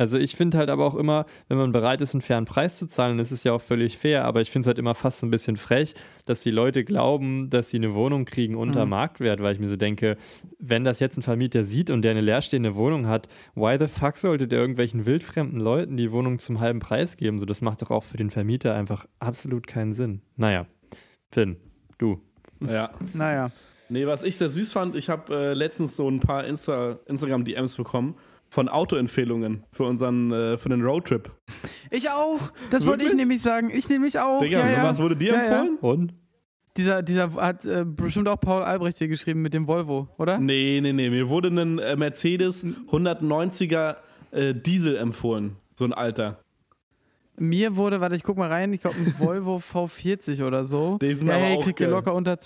[0.00, 2.86] Also ich finde halt aber auch immer, wenn man bereit ist, einen fairen Preis zu
[2.86, 5.30] zahlen, ist es ja auch völlig fair, aber ich finde es halt immer fast ein
[5.30, 5.92] bisschen frech,
[6.24, 8.92] dass die Leute glauben, dass sie eine Wohnung kriegen unter Mhm.
[8.92, 10.16] Marktwert, weil ich mir so denke,
[10.58, 14.16] wenn das jetzt ein Vermieter sieht und der eine leerstehende Wohnung hat, why the fuck
[14.16, 17.38] sollte der irgendwelchen wildfremden Leuten die Wohnung zum halben Preis geben?
[17.38, 20.22] So, das macht doch auch für den Vermieter einfach absolut keinen Sinn.
[20.34, 20.64] Naja,
[21.30, 21.58] Finn,
[21.98, 22.22] du.
[22.66, 22.88] Ja.
[23.12, 23.50] Naja.
[23.90, 27.74] Nee, was ich sehr süß fand, ich habe äh, letztens so ein paar Insta Instagram-DMs
[27.76, 28.14] bekommen
[28.50, 31.30] von Autoempfehlungen für unseren, äh, für den Roadtrip.
[31.90, 32.40] Ich auch.
[32.70, 33.70] Das wollte ich nämlich sagen.
[33.72, 34.40] Ich nämlich auch.
[34.40, 34.84] Digga, ja, ja.
[34.84, 35.60] was wurde dir Ja, ja.
[35.62, 35.78] empfohlen?
[35.80, 36.14] Und?
[36.76, 40.38] Dieser, dieser hat äh, bestimmt auch Paul Albrecht hier geschrieben mit dem Volvo, oder?
[40.38, 41.10] Nee, nee, nee.
[41.10, 43.96] Mir wurde ein äh, Mercedes 190er
[44.30, 45.56] äh, Diesel empfohlen.
[45.74, 46.38] So ein alter.
[47.36, 50.98] Mir wurde, warte, ich guck mal rein, ich glaube ein Volvo V40 oder so.
[50.98, 52.38] Die sind ja, aber hey, auch kriegt ihr locker unter.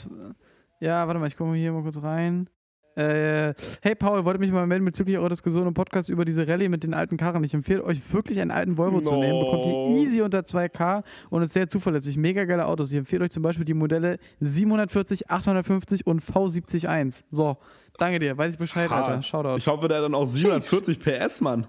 [0.80, 2.48] Ja, warte mal, ich gucke mal hier mal kurz rein.
[2.96, 6.68] Äh, hey Paul, wollte mich mal melden bezüglich eurer Diskussion im Podcast über diese Rallye
[6.68, 7.42] mit den alten Karren.
[7.44, 9.40] Ich empfehle euch wirklich einen alten Volvo zu nehmen.
[9.40, 9.86] Bekommt ihr No.
[9.88, 12.16] easy unter 2K und ist sehr zuverlässig.
[12.16, 12.92] Mega geile Autos.
[12.92, 17.22] Ich empfehle euch zum Beispiel die Modelle 740, 850 und V701.
[17.30, 17.56] So,
[17.98, 18.38] danke dir.
[18.38, 18.90] Weiß ich Bescheid.
[18.90, 19.22] Alter.
[19.22, 19.56] Shoutout.
[19.56, 21.66] Ich hoffe, der hat dann auch 740 PS, Mann.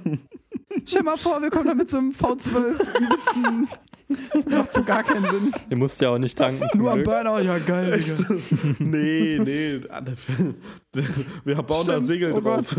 [0.86, 2.78] Stell mal vor, wir kommen dann mit so einem V12.
[4.50, 5.52] Macht so gar keinen Sinn.
[5.70, 6.64] Ihr müsst ja auch nicht tanken.
[6.78, 7.02] Nur am.
[7.04, 7.40] Burnout.
[7.40, 8.34] Ja, geil, Digga.
[8.80, 9.80] nee, nee.
[11.44, 12.06] Wir bauen da Stimmt.
[12.06, 12.74] Segel Oh drauf.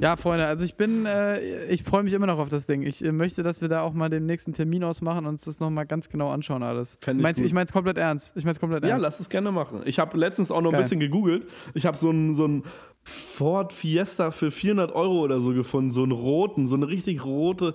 [0.00, 2.80] Ja, Freunde, also ich bin, äh, ich freue mich immer noch auf das Ding.
[2.82, 5.60] Ich äh, möchte, dass wir da auch mal den nächsten Termin ausmachen und uns das
[5.60, 6.96] nochmal ganz genau anschauen alles.
[7.02, 7.46] Fänd ich Meinst, gut.
[7.46, 8.32] ich meine es komplett ernst.
[8.36, 9.02] Ich meine es komplett Ja, ernst.
[9.04, 9.82] lass es gerne machen.
[9.84, 10.82] Ich habe letztens auch noch ein Geil.
[10.82, 11.46] bisschen gegoogelt.
[11.74, 12.62] Ich habe so einen so einen
[13.04, 15.90] Ford Fiesta für 400 Euro oder so gefunden.
[15.90, 17.74] So einen roten, so eine richtig rote,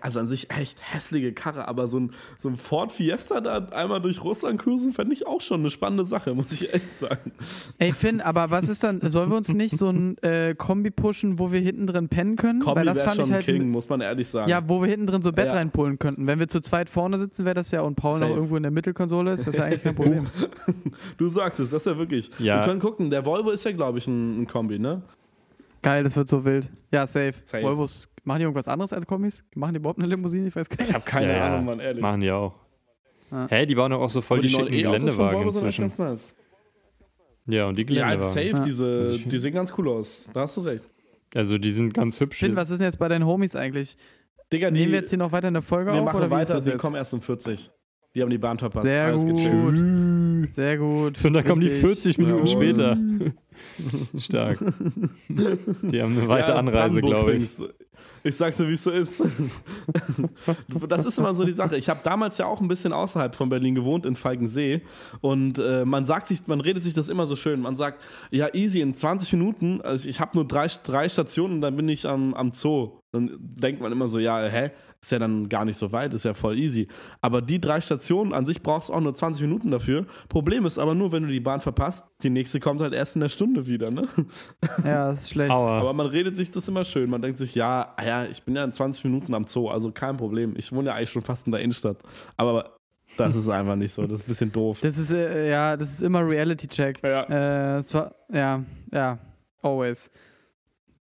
[0.00, 4.00] also an sich echt hässliche Karre, aber so ein, so ein Ford Fiesta da einmal
[4.00, 7.32] durch Russland cruisen, fände ich auch schon eine spannende Sache, muss ich ehrlich sagen.
[7.78, 11.38] Ey, Finn, aber was ist dann, sollen wir uns nicht so ein äh, Kombi pushen,
[11.40, 12.60] wo wir hinten drin pennen können?
[12.60, 13.44] Kombi Weil das fand schon ich halt.
[13.46, 14.48] King, muss man ehrlich sagen.
[14.48, 15.54] Ja, wo wir hinten drin so Bett Ja.
[15.54, 16.26] reinpullen könnten.
[16.26, 18.70] Wenn wir zu zweit vorne sitzen, wäre das ja und Paul noch irgendwo in der
[18.72, 20.26] Mittelkonsole ist, das ist ja eigentlich kein Problem.
[21.16, 22.30] Du sagst es, das ist ja wirklich.
[22.38, 22.60] Ja.
[22.60, 25.02] Wir können gucken, der Volvo ist ja, glaube ich, ein, ein Kombi, ne?
[25.80, 26.68] Geil, das wird so wild.
[26.92, 27.34] Ja, safe.
[27.44, 27.62] Safe.
[27.62, 29.44] Volvos, machen die irgendwas anderes als Kombis?
[29.54, 30.48] Machen die überhaupt eine Limousine?
[30.48, 30.88] Ich weiß gar nicht.
[30.88, 31.46] Ich habe keine Ja, ja.
[31.54, 32.02] Ahnung, Mann, ehrlich.
[32.02, 32.54] Machen die auch.
[33.30, 33.46] Ja.
[33.48, 35.80] Hä, die bauen doch auch so voll die, neuen schicken von Geländewagen inzwischen.
[35.82, 36.34] ganz nice.
[37.46, 38.28] Ja, und die Ja, Geländewagen.
[38.34, 38.58] safe, Ja.
[38.60, 40.28] diese, Also ich find- die sehen ganz cool aus.
[40.32, 40.84] Da hast du recht.
[41.34, 42.38] Also die sind ganz hübsch.
[42.38, 43.96] Finn, was ist denn jetzt bei deinen Homies eigentlich?
[44.52, 46.34] Digga, die, Nehmen wir jetzt hier noch weiter eine Folge wir auf machen oder wie
[46.34, 46.80] ist weiter, das die jetzt?
[46.80, 47.70] kommen erst um 40.
[48.14, 48.86] Die haben die Bahn verpasst.
[48.86, 50.52] Sehr Alles gut.
[50.54, 51.22] Sehr gut.
[51.24, 51.80] Und dann kommen die Richtig.
[51.86, 52.72] 40 Minuten Jawohl.
[52.74, 52.96] später.
[54.18, 54.58] Stark.
[55.28, 57.48] Die haben eine weite Ja, Anreise, glaube ich.
[58.24, 59.22] Ich sag's dir, wie es so ist.
[60.88, 61.76] das ist immer so die Sache.
[61.76, 64.82] Ich habe damals ja auch ein bisschen außerhalb von Berlin gewohnt, in Falkensee.
[65.20, 67.60] Und äh, man sagt sich, man redet sich das immer so schön.
[67.60, 71.60] Man sagt, ja, easy, in 20 Minuten, also ich habe nur drei, drei Stationen und
[71.60, 72.98] dann bin ich am, am Zoo.
[73.12, 74.70] Dann denkt man immer so, ja, hä?
[75.00, 76.88] Ist ja dann gar nicht so weit, ist ja voll easy.
[77.20, 80.06] Aber die drei Stationen an sich brauchst du auch nur 20 Minuten dafür.
[80.28, 83.20] Problem ist aber nur, wenn du die Bahn verpasst, die nächste kommt halt erst in
[83.20, 84.08] der Stunde wieder, ne?
[84.84, 85.52] Ja, das ist schlecht.
[85.52, 85.78] Aua.
[85.78, 87.08] Aber man redet sich das immer schön.
[87.08, 89.92] Man denkt sich, ja, ah ja, ich bin ja in 20 Minuten am Zoo, also
[89.92, 90.54] kein Problem.
[90.56, 91.98] Ich wohne ja eigentlich schon fast in der Innenstadt.
[92.36, 92.78] Aber
[93.16, 94.06] das ist einfach nicht so.
[94.06, 94.80] Das ist ein bisschen doof.
[94.82, 97.02] Das ist, äh, ja, das ist immer Reality-Check.
[97.02, 97.78] Ja.
[97.78, 99.18] Äh, war, ja, ja,
[99.62, 100.10] always.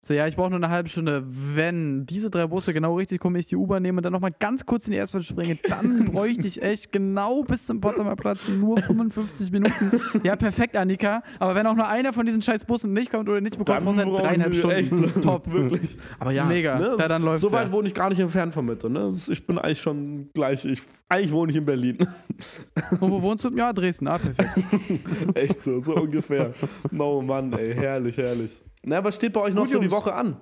[0.08, 1.22] So, ja, ich brauche nur eine halbe Stunde.
[1.28, 4.66] Wenn diese drei Busse genau richtig kommen, ich die U-Bahn nehme und dann nochmal ganz
[4.66, 8.78] kurz in die S-Bahn springe, dann bräuchte ich echt genau bis zum Potsdamer Platz nur
[8.78, 10.00] 55 Minuten.
[10.24, 11.24] Ja, perfekt, Annika.
[11.40, 13.98] Aber wenn auch nur einer von diesen scheiß Bussen nicht kommt oder nicht bekommt, muss
[13.98, 14.78] er brauchen dreieinhalb Stunden.
[14.78, 15.52] echt so- Top.
[15.52, 15.98] Wirklich.
[16.20, 16.80] Aber ja, Mega.
[16.80, 17.72] Ne, Ja, dann läuft's So weit ja.
[17.74, 18.90] wohne ich gar nicht entfernt von Mitte.
[18.90, 19.14] Ne?
[19.28, 20.64] Ich bin eigentlich schon gleich.
[20.64, 21.98] Ich, eigentlich wohne ich in Berlin.
[23.02, 23.50] Und wo wohnst du?
[23.50, 24.08] Ja, Dresden.
[24.08, 24.70] Ah, perfekt.
[25.36, 26.54] Echt so, so ungefähr.
[26.92, 28.62] No Mann, ey, herrlich, herrlich.
[28.90, 29.97] Na, was steht bei euch noch Gut, für die Jungs.
[29.98, 30.38] Woche an?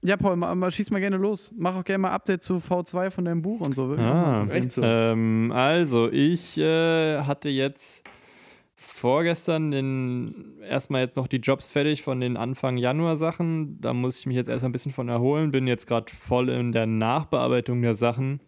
[0.00, 1.52] Ja, Paul, mal, mal, schieß mal gerne los.
[1.56, 3.94] Mach auch gerne mal Update zu V2 von deinem Buch und so.
[3.94, 4.44] Ah.
[4.50, 4.82] Echt so.
[4.82, 8.04] Ähm, also, ich äh, hatte jetzt
[8.76, 13.80] vorgestern den, erstmal jetzt noch die Jobs fertig von den Anfang Januar Sachen.
[13.80, 15.50] Da muss ich mich jetzt erstmal ein bisschen von erholen.
[15.50, 18.40] Bin jetzt gerade voll in der Nachbearbeitung der Sachen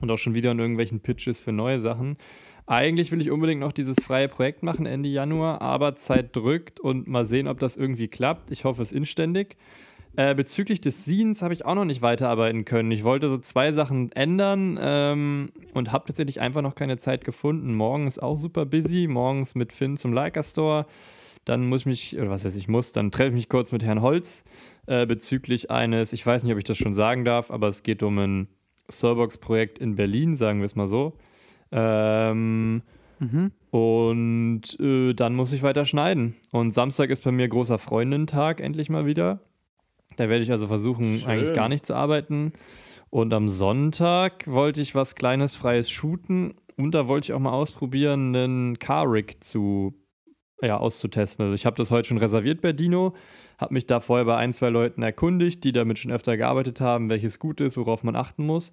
[0.00, 2.18] und auch schon wieder in irgendwelchen Pitches für neue Sachen.
[2.66, 7.06] Eigentlich will ich unbedingt noch dieses freie Projekt machen Ende Januar, aber Zeit drückt und
[7.06, 8.50] mal sehen, ob das irgendwie klappt.
[8.50, 9.56] Ich hoffe es inständig.
[10.16, 12.90] Äh, bezüglich des Scenes habe ich auch noch nicht weiterarbeiten können.
[12.92, 17.74] Ich wollte so zwei Sachen ändern ähm, und habe tatsächlich einfach noch keine Zeit gefunden.
[17.74, 19.08] Morgen ist auch super busy.
[19.08, 20.86] Morgens mit Finn zum Leica Store.
[21.44, 23.82] Dann muss ich mich, oder was heißt ich muss, dann treffe ich mich kurz mit
[23.82, 24.44] Herrn Holz
[24.86, 28.02] äh, bezüglich eines, ich weiß nicht, ob ich das schon sagen darf, aber es geht
[28.02, 28.48] um ein
[28.90, 31.18] Soulbox-Projekt in Berlin, sagen wir es mal so.
[31.72, 32.82] Ähm,
[33.20, 33.52] Mhm.
[33.70, 36.34] und äh, dann muss ich weiter schneiden.
[36.50, 39.40] Und Samstag ist bei mir großer Freundentag endlich mal wieder.
[40.16, 41.28] Da werde ich also versuchen, Schön.
[41.30, 42.52] eigentlich gar nicht zu arbeiten.
[43.10, 46.54] Und am Sonntag wollte ich was Kleines, Freies shooten.
[46.76, 49.94] Und da wollte ich auch mal ausprobieren, einen Car-Rig zu,
[50.60, 51.44] ja, auszutesten.
[51.44, 53.14] Also ich habe das heute schon reserviert bei Dino,
[53.58, 57.10] habe mich da vorher bei ein, zwei Leuten erkundigt, die damit schon öfter gearbeitet haben,
[57.10, 58.72] welches gut ist, worauf man achten muss.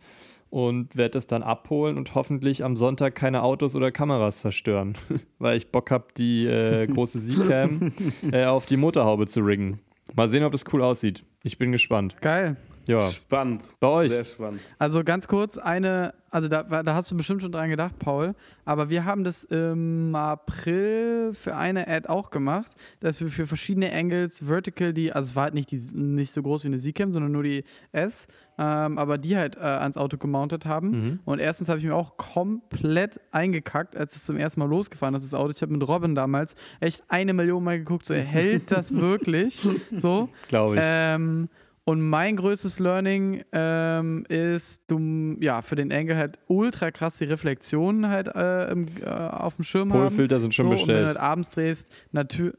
[0.51, 4.95] Und werde das dann abholen und hoffentlich am Sonntag keine Autos oder Kameras zerstören.
[5.39, 7.93] Weil ich Bock habe, die äh, große Z-Cam
[8.31, 9.79] äh, auf die Motorhaube zu riggen.
[10.13, 11.23] Mal sehen, ob das cool aussieht.
[11.43, 12.17] Ich bin gespannt.
[12.21, 12.57] Geil.
[12.91, 13.63] Ja, Spannend.
[13.79, 14.09] bei euch.
[14.09, 14.61] Sehr spannend.
[14.79, 18.89] Also ganz kurz, eine, also da, da hast du bestimmt schon dran gedacht, Paul, aber
[18.89, 24.45] wir haben das im April für eine Ad auch gemacht, dass wir für verschiedene Angles
[24.45, 27.31] Vertical, die, also es war halt nicht, die, nicht so groß wie eine Z-Cam, sondern
[27.31, 28.27] nur die S,
[28.57, 30.89] ähm, aber die halt äh, ans Auto gemountet haben.
[30.89, 31.19] Mhm.
[31.25, 35.23] Und erstens habe ich mir auch komplett eingekackt, als es zum ersten Mal losgefahren ist,
[35.23, 35.51] das Auto.
[35.55, 39.67] Ich habe mit Robin damals echt eine Million Mal geguckt, so hält das wirklich?
[39.95, 40.29] So.
[40.47, 40.81] Glaube ich.
[40.83, 41.49] Ähm,
[41.83, 47.25] und mein größtes Learning ähm, ist, du, ja, für den Angle halt ultra krass die
[47.25, 50.01] Reflexionen halt äh, im, äh, auf dem Schirm haben.
[50.01, 51.07] Polfilter sind schon so, Und wenn du bestellt.
[51.07, 52.55] halt abends drehst, natürlich.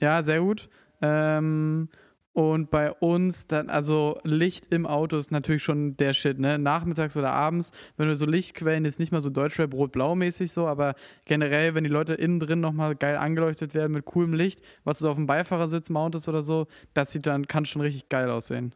[0.00, 0.68] Ja, sehr gut.
[1.02, 1.88] Ähm,
[2.36, 6.58] und bei uns dann, also Licht im Auto ist natürlich schon der Shit, ne?
[6.58, 10.96] Nachmittags oder abends, wenn du so Lichtquellen, ist nicht mal so Deutschrap rot-blau-mäßig so, aber
[11.24, 15.08] generell, wenn die Leute innen drin nochmal geil angeleuchtet werden mit coolem Licht, was du
[15.08, 18.74] auf dem Beifahrersitz mountest oder so, das sieht dann, kann schon richtig geil aussehen.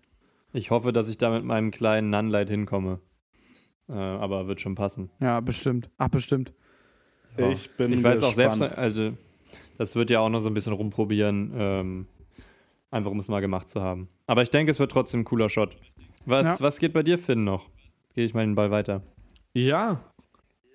[0.54, 2.98] Ich hoffe, dass ich da mit meinem kleinen Nunlight hinkomme.
[3.90, 5.10] Äh, aber wird schon passen.
[5.20, 5.90] Ja, bestimmt.
[5.98, 6.54] Ach, bestimmt.
[7.36, 7.50] Ja.
[7.50, 8.78] Ich bin Ich weiß auch selbst, gespannt.
[8.78, 9.12] also
[9.76, 12.06] das wird ja auch noch so ein bisschen rumprobieren, ähm,
[12.90, 14.08] einfach um es mal gemacht zu haben.
[14.26, 15.76] Aber ich denke, es wird trotzdem ein cooler Shot.
[16.26, 16.56] Was, Ja.
[16.60, 17.68] was geht bei dir, Finn, noch?
[18.14, 19.02] Gehe ich mal den Ball weiter.
[19.54, 20.00] Ja,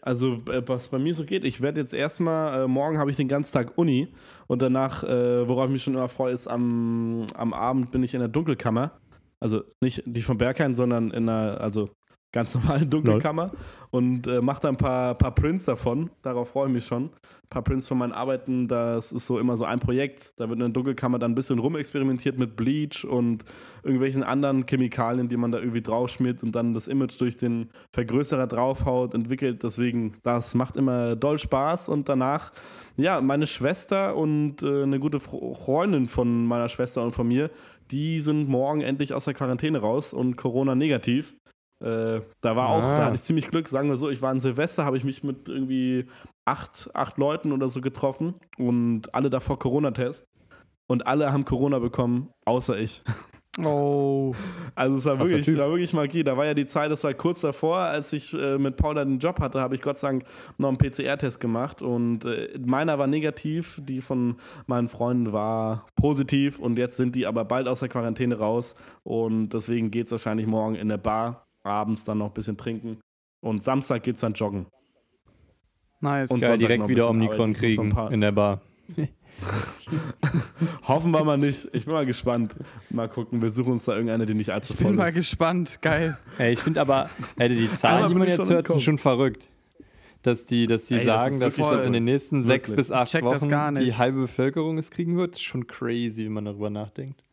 [0.02, 3.18] also äh, was bei mir so geht, ich werde jetzt erstmal, äh, morgen habe ich
[3.18, 4.08] den ganzen Tag Uni
[4.48, 8.14] und danach, äh, worauf ich mich schon immer freue, ist am, am Abend bin ich
[8.14, 8.92] in der Dunkelkammer.
[9.40, 11.90] Also nicht die von Berghain, sondern in einer, also
[12.36, 13.52] ganz normalen Dunkelkammer
[13.92, 16.10] und äh, mache da ein paar, paar Prints davon.
[16.22, 17.06] Darauf freue ich mich schon.
[17.06, 20.34] Ein paar Prints von meinen Arbeiten, das ist so immer so ein Projekt.
[20.36, 23.46] Da wird in der Dunkelkammer dann ein bisschen rumexperimentiert mit Bleach und
[23.84, 28.48] irgendwelchen anderen Chemikalien, die man da irgendwie draufschmiert und dann das Image durch den Vergrößerer
[28.48, 29.64] draufhaut, entwickelt.
[29.64, 31.88] Deswegen, das macht immer doll Spaß.
[31.88, 32.52] Und danach,
[32.98, 37.50] ja, meine Schwester und äh, eine gute Freundin von meiner Schwester und von mir,
[37.92, 41.34] die sind morgen endlich aus der Quarantäne raus und Corona negativ.
[41.82, 42.98] Äh, da war auch, Ah.
[42.98, 45.24] da hatte ich ziemlich Glück, sagen wir so, ich war in Silvester, habe ich mich
[45.24, 46.06] mit irgendwie
[46.46, 50.26] acht, acht Leuten oder so getroffen und alle davor Corona-Test.
[50.88, 53.02] Und alle haben Corona bekommen, außer ich.
[53.64, 54.34] Oh.
[54.78, 55.58] Also es war Krasser wirklich, Typ.
[55.58, 56.24] war wirklich Magie.
[56.26, 59.20] Da war ja die Zeit, das war kurz davor, als ich äh, mit Paula den
[59.20, 60.26] Job hatte, habe ich Gott sei Dank
[60.58, 64.36] noch einen PCR-Test gemacht und äh, meiner war negativ, die von
[64.68, 69.50] meinen Freunden war positiv und jetzt sind die aber bald aus der Quarantäne raus und
[69.50, 73.00] deswegen geht es wahrscheinlich morgen in der Bar, abends dann noch ein bisschen trinken
[73.42, 74.68] und Samstag geht es dann joggen.
[76.02, 76.32] Nice.
[76.32, 78.62] Und noch direkt wieder Omikron ein kriegen in der Bar.
[80.88, 81.68] Hoffen wir mal nicht.
[81.74, 82.58] Ich bin mal gespannt.
[82.90, 85.16] Mal gucken, wir suchen uns da irgendeine, die nicht allzu ich bin voll mal ist.
[85.16, 85.82] gespannt.
[85.82, 86.18] Geil.
[86.38, 89.48] Ey, ich finde aber, ey, die Zahlen, die man jetzt schon hört, sind schon verrückt.
[90.22, 92.88] dass die, dass die Ey, das sagen, ist dass wirklich in den nächsten sechs Wirklich.
[92.88, 95.36] bis acht check das Wochen gar die halbe Bevölkerung es kriegen wird.
[95.36, 97.24] Ist schon crazy, wenn man darüber nachdenkt.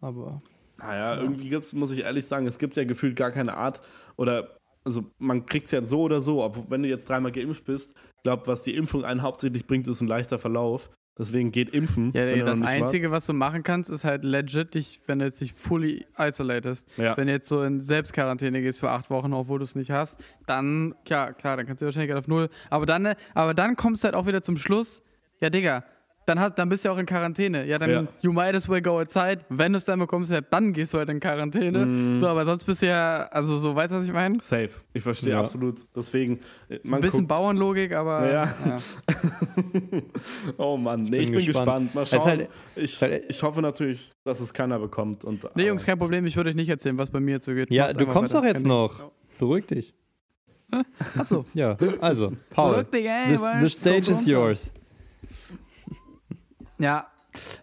[0.00, 0.42] Aber
[0.78, 3.80] Naja, irgendwie gibt's, muss ich ehrlich sagen, es gibt ja gefühlt gar keine Art
[4.16, 7.64] oder also man kriegt es ja so oder so, ob wenn du jetzt dreimal geimpft
[7.64, 10.90] bist, ich glaube, was die Impfung einen hauptsächlich bringt, ist ein leichter Verlauf.
[11.18, 12.12] Deswegen geht impfen.
[12.12, 15.40] Ja, du das Einzige, was du machen kannst, ist halt legit dich, wenn du jetzt
[15.40, 16.92] dich fully isolatest.
[16.98, 17.16] Ja.
[17.16, 20.20] Wenn du jetzt so in Selbstquarantäne gehst für acht Wochen, obwohl du es nicht hast,
[20.46, 22.50] dann, ja, klar, dann kannst du wahrscheinlich auf null.
[22.68, 25.02] Aber dann, äh, aber dann kommst du halt auch wieder zum Schluss,
[25.40, 25.84] ja, Digga,
[26.26, 27.66] dann, hast, dann bist du ja auch in Quarantäne.
[27.66, 28.04] Ja, dann Ja.
[28.20, 29.38] you might as well go outside.
[29.48, 31.86] Wenn du es dann bekommst, ja, dann gehst du halt in Quarantäne.
[31.86, 32.18] Mhm.
[32.18, 34.36] So, aber sonst bist du ja, also so, weißt du, was ich meine?
[34.42, 34.70] Safe.
[34.92, 35.40] Ich verstehe Ja.
[35.40, 35.86] absolut.
[35.94, 38.30] Deswegen, äh, Ein bisschen guckt, Bauernlogik, aber.
[38.30, 38.44] Ja.
[38.66, 38.78] ja.
[40.58, 41.90] Oh Mann, nee, Bin ich bin gespannt.
[41.90, 41.94] gespannt.
[41.94, 42.22] Mal ist schauen.
[42.24, 45.24] halt- ich, halt- ich hoffe natürlich, dass es keiner bekommt.
[45.24, 46.26] Und, Nee, Jungs, kein Problem.
[46.26, 47.70] Ich würde euch nicht erzählen, was bei mir jetzt so geht.
[47.70, 49.10] ja, Macht du kommst doch jetzt noch.
[49.38, 49.94] Beruhig dich.
[51.18, 51.44] Achso.
[51.54, 54.30] Ja, also, Paul, Verrückt, Digga, ey, the, the stage is runter.
[54.30, 54.72] yours.
[56.78, 57.06] Ja.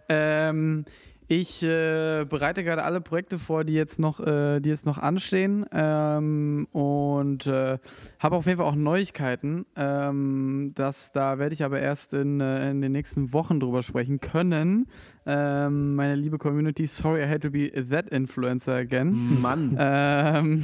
[0.10, 0.86] Ähm,
[1.28, 5.66] ich äh, bereite gerade alle Projekte vor, die jetzt noch, äh, die jetzt noch anstehen
[5.72, 7.80] ähm, und äh,
[8.20, 9.66] habe auf jeden Fall auch Neuigkeiten.
[9.76, 14.20] Ähm, das, da werde ich aber erst in, äh, in den nächsten Wochen drüber sprechen
[14.20, 14.88] können.
[15.26, 19.42] Ähm, meine liebe Community, sorry I had to be that influencer again.
[19.42, 20.64] Mann.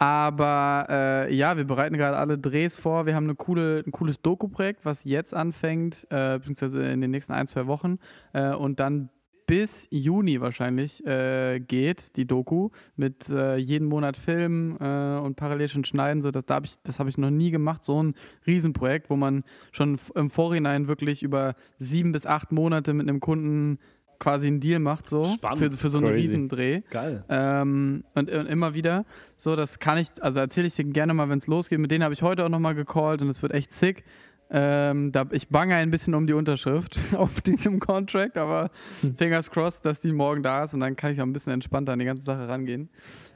[0.00, 3.04] Aber äh, ja, wir bereiten gerade alle Drehs vor.
[3.04, 7.34] Wir haben eine coole, ein cooles Doku-Projekt, was jetzt anfängt, äh, beziehungsweise in den nächsten
[7.34, 7.98] ein, zwei Wochen.
[8.32, 9.10] Äh, und dann
[9.46, 15.68] bis Juni wahrscheinlich äh, geht die Doku mit äh, jeden Monat Filmen äh, und parallel
[15.68, 16.22] schon schneiden.
[16.22, 17.84] So, das da hab ich, das habe ich noch nie gemacht.
[17.84, 18.14] So ein
[18.46, 23.80] Riesenprojekt, wo man schon im Vorhinein wirklich über sieben bis acht Monate mit einem Kunden
[24.20, 25.72] quasi einen Deal macht, so Spannend.
[25.72, 26.20] für, für so einen Crazy.
[26.20, 26.82] Riesendreh.
[26.90, 27.24] Geil.
[27.28, 29.04] Ähm, und, und immer wieder.
[29.36, 31.80] So, das kann ich, also erzähle ich dir gerne mal, wenn es losgeht.
[31.80, 34.04] Mit denen habe ich heute auch nochmal gecallt und es wird echt sick.
[34.52, 38.70] Ähm, da, ich bange ein bisschen um die Unterschrift auf diesem Contract, aber
[39.16, 41.92] fingers crossed, dass die morgen da ist und dann kann ich auch ein bisschen entspannter
[41.92, 42.90] an die ganze Sache rangehen.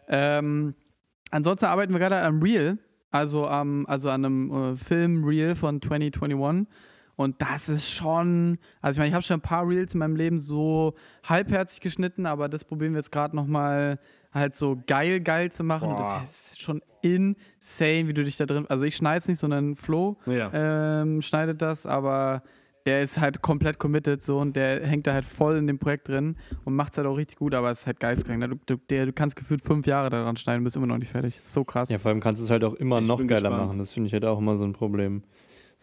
[0.08, 0.74] Ähm,
[1.30, 2.78] ansonsten arbeiten wir gerade am Reel,
[3.12, 6.66] also, am, also an einem äh, Film-Reel von 2021.
[7.16, 10.16] Und das ist schon, also ich meine, ich habe schon ein paar Reels in meinem
[10.16, 10.94] Leben so
[11.24, 13.98] halbherzig geschnitten, aber das probieren wir jetzt gerade nochmal
[14.32, 15.90] halt so geil, geil zu machen.
[15.90, 19.38] Und das ist schon insane, wie du dich da drin, also ich schneide es nicht,
[19.38, 20.50] sondern Flo Ja.
[20.52, 22.42] ähm, schneidet das, aber
[22.86, 26.08] der ist halt komplett committed so und der hängt da halt voll in dem Projekt
[26.08, 28.40] drin und macht es halt auch richtig gut, aber es ist halt geistkrank.
[28.40, 28.48] ne?
[28.48, 31.40] Du, du, der, du kannst gefühlt fünf Jahre daran schneiden, bist immer noch nicht fertig.
[31.42, 31.88] Ist so krass.
[31.88, 33.56] Ja, vor allem kannst du es halt auch immer Ich noch geiler gespannt.
[33.68, 33.78] machen.
[33.78, 35.22] Das finde ich halt auch immer so ein Problem.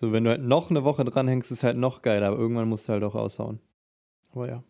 [0.01, 2.67] So, wenn du halt noch eine Woche dranhängst, ist es halt noch geiler, aber irgendwann
[2.67, 3.59] musst du halt auch aushauen.
[4.33, 4.63] Aber ja,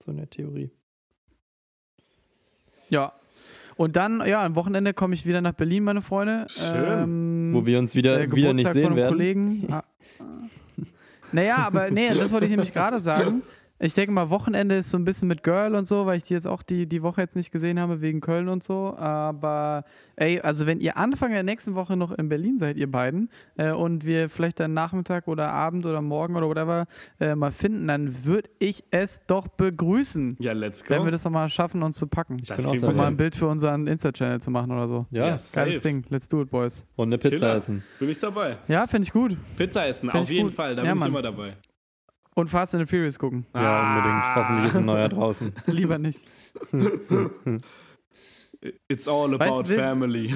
[0.00, 0.70] so in der Theorie.
[2.88, 3.14] Ja.
[3.76, 6.46] Und dann, ja, am Wochenende komme ich wieder nach Berlin, meine Freunde.
[6.48, 6.84] Schön.
[6.86, 9.10] Ähm, Wo wir uns wieder, äh, wieder nicht sehen von einem werden.
[9.10, 9.72] Kollegen.
[9.72, 9.82] Ah.
[11.30, 13.42] Naja, aber nee, das wollte ich nämlich gerade sagen.
[13.80, 16.34] Ich denke mal, Wochenende ist so ein bisschen mit Girl und so, weil ich die
[16.34, 18.96] jetzt auch die, die Woche jetzt nicht gesehen habe, wegen Köln und so.
[18.96, 19.84] Aber
[20.16, 23.70] ey, also wenn ihr Anfang der nächsten Woche noch in Berlin seid, ihr beiden, äh,
[23.70, 26.86] und wir vielleicht dann Nachmittag oder Abend oder morgen oder whatever
[27.20, 30.36] äh, mal finden, dann würde ich es doch begrüßen.
[30.40, 30.94] Ja, let's go.
[30.94, 32.38] Wenn wir das nochmal schaffen, uns zu packen.
[32.44, 32.72] das bin auch.
[32.88, 33.16] Und mal ein.
[33.16, 35.06] Bild für unseren Insta-Channel zu machen oder so.
[35.10, 35.28] Ja.
[35.30, 35.80] Geiles Safe.
[35.80, 36.04] Ding.
[36.08, 36.84] Let's do it, boys.
[36.96, 37.56] und eine Pizza Killer.
[37.56, 37.84] essen.
[38.00, 38.56] Bin ich dabei.
[38.66, 39.36] Ja, finde ich gut.
[39.56, 40.56] Pizza essen, Find auf ich jeden gut.
[40.56, 40.74] Fall.
[40.74, 41.10] Da Ja, bin ich Mann.
[41.10, 41.54] immer dabei.
[42.38, 43.46] Und Fast and the Furious gucken.
[43.56, 43.96] Ja, Ah.
[43.96, 44.34] unbedingt.
[44.36, 45.52] Hoffentlich ist ein neuer draußen.
[45.66, 46.20] Lieber nicht.
[48.88, 50.34] It's all Weißt about will- family.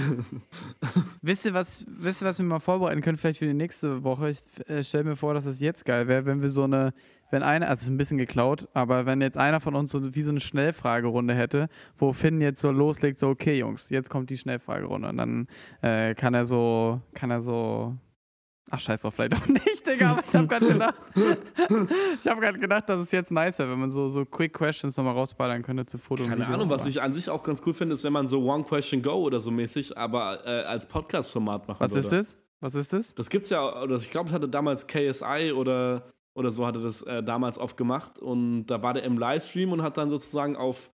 [1.23, 4.31] Wisst ihr, was, wisst ihr, was wir mal vorbereiten können, vielleicht für die nächste Woche?
[4.31, 4.39] Ich
[4.69, 6.93] äh, stelle mir vor, dass das jetzt geil wäre, wenn wir so eine,
[7.31, 10.15] wenn einer, also es ist ein bisschen geklaut, aber wenn jetzt einer von uns so
[10.15, 14.31] wie so eine Schnellfragerunde hätte, wo Finn jetzt so loslegt, so, okay, Jungs, jetzt kommt
[14.31, 15.09] die Schnellfragerunde.
[15.09, 15.47] Und dann
[15.81, 17.97] äh, kann er so, kann er so.
[18.75, 20.95] Ach, scheiß drauf, vielleicht auch nicht, Digga, aber ich habe gerade gedacht,
[22.23, 24.97] ich habe gerade gedaht, dass es jetzt nice wäre, wenn man so, so Quick Questions
[24.97, 26.55] nochmal rausballern könnte zu Foto und Keine Video.
[26.55, 29.03] Ahnung, was ich an sich auch ganz cool finde, ist, wenn man so One Question
[29.03, 32.01] Go oder so mäßig, aber äh, als Podcast-Format machen Was würde.
[32.01, 32.37] ist das?
[32.61, 33.15] Was ist das?
[33.15, 37.03] Das gibt's ja, oder ich glaube, das hatte damals KSI oder, oder so hatte das
[37.03, 40.91] äh, damals oft gemacht und da war der im Livestream und hat dann sozusagen auf,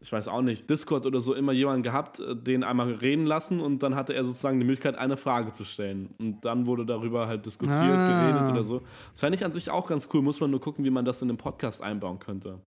[0.00, 3.60] ich weiß auch nicht, Discord oder so immer jemanden gehabt, äh, den einmal reden lassen
[3.60, 7.26] und dann hatte er sozusagen die Möglichkeit, eine Frage zu stellen und dann wurde darüber
[7.26, 8.30] halt diskutiert, Ah.
[8.32, 8.82] geredet oder so.
[9.10, 11.22] Das fände ich an sich auch ganz cool, muss man nur gucken, wie man das
[11.22, 12.60] in den Podcast einbauen könnte.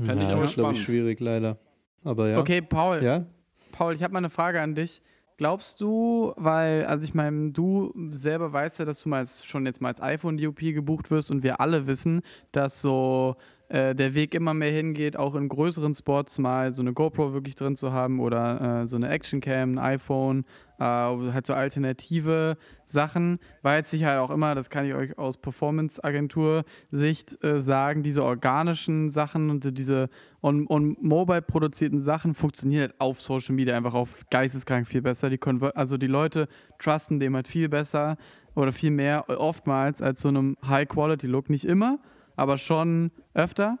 [0.00, 0.78] Fänd ich ja, aber ist, glaube ich, spannend.
[0.78, 1.58] schwierig, leider.
[2.04, 2.38] Aber ja.
[2.38, 3.02] Okay, Paul.
[3.02, 3.24] Ja?
[3.72, 5.02] Paul, ich habe mal eine Frage an dich.
[5.36, 9.66] Glaubst du, weil, also ich meine, du selber weißt ja, dass du mal als, schon
[9.66, 13.36] jetzt mal als iPhone-DOP gebucht wirst und wir alle wissen, dass so
[13.68, 17.54] äh, der Weg immer mehr hingeht, auch in größeren Spots mal so eine GoPro wirklich
[17.54, 20.44] drin zu haben oder äh, so eine Actioncam, ein iPhone,
[20.78, 25.18] äh, halt so alternative Sachen, weil es sich halt auch immer, das kann ich euch
[25.18, 30.08] aus Performance-Agentur-Sicht äh, sagen, diese organischen Sachen und diese
[30.40, 35.28] on, on mobile produzierten Sachen funktionieren halt auf Social Media einfach auf geisteskrank viel besser.
[35.28, 35.40] Die
[35.74, 36.48] also die Leute
[36.78, 38.16] trusten dem halt viel besser
[38.54, 41.50] oder viel mehr oftmals als so einem High-Quality-Look.
[41.50, 41.98] Nicht immer,
[42.38, 43.78] aber schon öfter.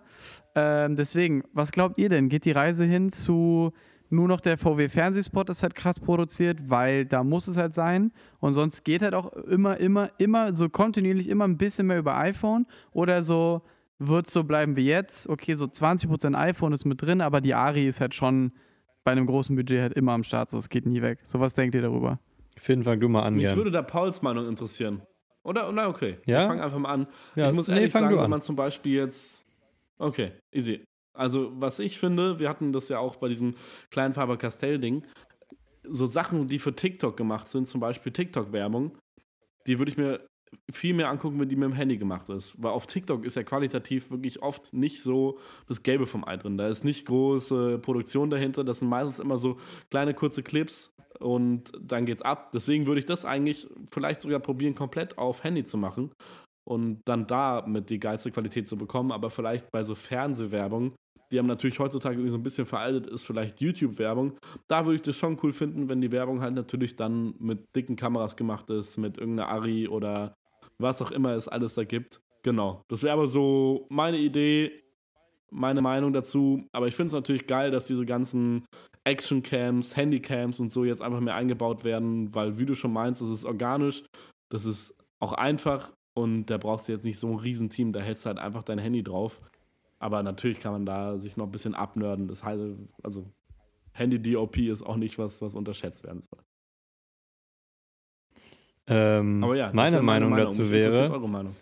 [0.54, 2.28] Ähm, deswegen, was glaubt ihr denn?
[2.28, 3.72] Geht die Reise hin zu
[4.10, 8.12] nur noch der VW-Fernsehspot ist halt krass produziert, weil da muss es halt sein.
[8.40, 12.16] Und sonst geht halt auch immer, immer, immer so kontinuierlich immer ein bisschen mehr über
[12.16, 13.62] iPhone oder so
[13.98, 15.28] wird es so bleiben wie jetzt.
[15.28, 18.52] Okay, so 20% iPhone ist mit drin, aber die Ari ist halt schon
[19.04, 21.20] bei einem großen Budget halt immer am Start, so es geht nie weg.
[21.22, 22.18] So was denkt ihr darüber?
[22.56, 23.34] Finn, fang du mal an.
[23.34, 23.56] Mich gern.
[23.56, 25.02] würde da Pauls Meinung interessieren.
[25.48, 25.70] Oder?
[25.72, 26.18] Na, okay.
[26.26, 26.42] Ja?
[26.42, 27.06] Ich fange einfach mal an.
[27.34, 28.30] Ja, Ich muss nee, ehrlich fang sagen, wenn an.
[28.30, 29.44] man zum Beispiel jetzt.
[29.98, 30.84] Okay, easy.
[31.14, 33.56] Also, was ich finde, wir hatten das ja auch bei diesem
[33.90, 35.04] kleinen Faber-Castell-Ding,
[35.82, 38.96] so Sachen, die für TikTok gemacht sind, zum Beispiel TikTok-Werbung,
[39.66, 40.26] die würde ich mir
[40.70, 42.54] viel mehr angucken, wenn die mit dem Handy gemacht ist.
[42.62, 46.56] Weil auf TikTok ist ja qualitativ wirklich oft nicht so das Gelbe vom Ei drin.
[46.56, 48.64] Da ist nicht große Produktion dahinter.
[48.64, 49.58] Das sind meistens immer so
[49.90, 52.52] kleine, kurze Clips und dann geht's ab.
[52.52, 56.10] Deswegen würde ich das eigentlich vielleicht sogar probieren, komplett auf Handy zu machen
[56.68, 59.12] und dann da mit die geilste Qualität zu bekommen.
[59.12, 60.94] Aber vielleicht bei so Fernsehwerbung,
[61.32, 64.38] die haben natürlich heutzutage irgendwie so ein bisschen veraltet ist, vielleicht YouTube-Werbung.
[64.66, 67.96] Da würde ich das schon cool finden, wenn die Werbung halt natürlich dann mit dicken
[67.96, 70.34] Kameras gemacht ist, mit irgendeiner Ari oder
[70.78, 72.20] was auch immer es alles da gibt.
[72.42, 72.82] Genau.
[72.88, 74.82] Das wäre aber so meine Idee,
[75.50, 76.66] meine Meinung dazu.
[76.72, 78.64] Aber ich finde es natürlich geil, dass diese ganzen
[79.08, 83.30] Action-Cams, Handycams und so jetzt einfach mehr eingebaut werden, weil, wie du schon meinst, das
[83.30, 84.04] ist organisch,
[84.50, 88.24] das ist auch einfach und da brauchst du jetzt nicht so ein Riesenteam, da hältst
[88.24, 89.40] du halt einfach dein Handy drauf.
[90.00, 92.28] Aber natürlich kann man da sich noch ein bisschen abnörden.
[92.28, 92.62] Das heißt,
[93.02, 93.26] also
[93.92, 96.40] Handy-DOP ist auch nicht was, was unterschätzt werden soll.
[98.86, 101.56] Ähm, Aber ja, meine wäre Meinung, Mich dazu wäre, Eure Meinung.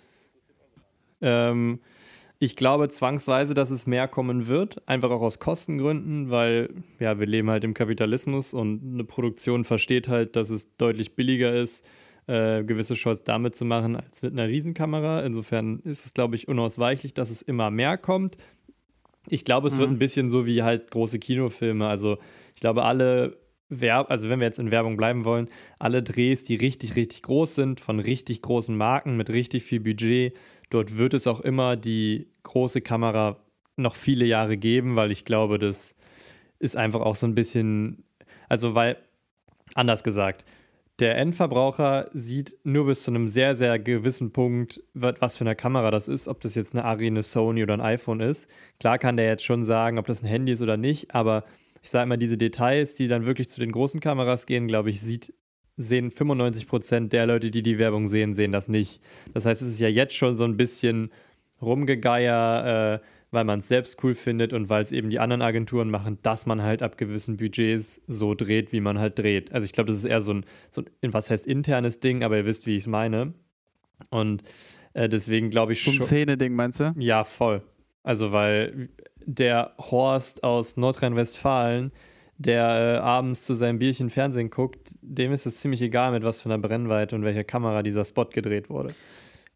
[1.20, 1.80] ähm,
[2.38, 6.70] ich glaube zwangsweise, dass es mehr kommen wird, einfach auch aus Kostengründen, weil
[7.00, 11.54] ja, wir leben halt im Kapitalismus und eine Produktion versteht halt, dass es deutlich billiger
[11.54, 11.84] ist,
[12.26, 15.24] äh, gewisse Shots damit zu machen, als mit einer Riesenkamera.
[15.24, 18.36] Insofern ist es, glaube ich, unausweichlich, dass es immer mehr kommt.
[19.28, 19.96] Ich glaube, es wird Mhm.
[19.96, 21.86] ein bisschen so wie halt große Kinofilme.
[21.88, 22.18] Also
[22.54, 25.48] ich glaube, alle Werb also wenn wir jetzt in Werbung bleiben wollen,
[25.80, 30.34] alle Drehs, die richtig, richtig groß sind, von richtig großen Marken mit richtig viel Budget,
[30.76, 33.38] dort wird es auch immer die große Kamera
[33.76, 35.94] noch viele Jahre geben, weil ich glaube, das
[36.58, 38.04] ist einfach auch so ein bisschen,
[38.48, 38.98] also weil,
[39.74, 40.44] anders gesagt,
[40.98, 45.90] der Endverbraucher sieht nur bis zu einem sehr, sehr gewissen Punkt, was für eine Kamera
[45.90, 48.48] das ist, ob das jetzt eine Ari, eine Sony oder ein iPhone ist.
[48.78, 51.44] Klar kann der jetzt schon sagen, ob das ein Handy ist oder nicht, aber
[51.82, 55.00] ich sage mal, diese Details, die dann wirklich zu den großen Kameras gehen, glaube ich,
[55.00, 55.32] sieht,
[55.76, 59.00] sehen 95% der Leute, die die Werbung sehen, sehen das nicht.
[59.34, 61.10] Das heißt, es ist ja jetzt schon so ein bisschen
[61.60, 65.90] Rumgegeier, äh, weil man es selbst cool findet und weil es eben die anderen Agenturen
[65.90, 69.52] machen, dass man halt ab gewissen Budgets so dreht, wie man halt dreht.
[69.52, 72.38] Also ich glaube, das ist eher so ein, so ein, was heißt internes Ding, aber
[72.38, 73.34] ihr wisst, wie ich es meine.
[74.10, 74.42] Und
[74.94, 76.06] äh, deswegen glaube ich So ein schon.
[76.06, 76.94] Szene-Ding, meinst du?
[76.98, 77.62] Ja, voll.
[78.02, 78.88] Also, weil
[79.24, 81.90] der Horst aus Nordrhein-Westfalen,
[82.38, 86.42] der äh, abends zu seinem Bierchen Fernsehen guckt, dem ist es ziemlich egal, mit was
[86.42, 88.94] für einer Brennweite und welcher Kamera dieser Spot gedreht wurde.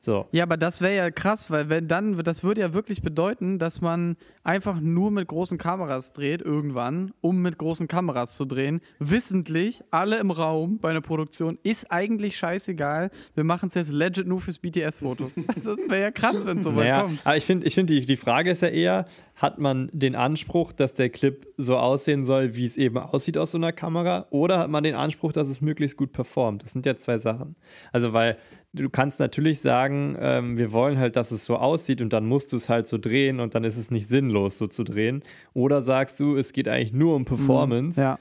[0.03, 0.27] So.
[0.33, 3.83] Ja, aber das wäre ja krass, weil wenn dann, das würde ja wirklich bedeuten, dass
[3.83, 8.81] man einfach nur mit großen Kameras dreht, irgendwann, um mit großen Kameras zu drehen.
[8.99, 13.11] Wissentlich, alle im Raum bei einer Produktion, ist eigentlich scheißegal.
[13.35, 15.31] Wir machen es jetzt legit nur fürs BTS-Foto.
[15.49, 17.21] Also das wäre ja krass, wenn so weit Naja, kommt.
[17.25, 20.73] aber ich finde, ich find die, die Frage ist ja eher, hat man den Anspruch,
[20.73, 24.59] dass der Clip so aussehen soll, wie es eben aussieht aus so einer Kamera, oder
[24.61, 26.63] hat man den Anspruch, dass es möglichst gut performt?
[26.63, 27.57] Das sind ja zwei Sachen.
[27.93, 28.39] Also, weil
[28.73, 32.53] du kannst natürlich sagen, ähm, wir wollen halt, dass es so aussieht und dann musst
[32.53, 35.23] du es halt so drehen und dann ist es nicht sinnlos, so zu drehen.
[35.55, 38.19] Oder sagst du, es geht eigentlich nur um Performance, Ja.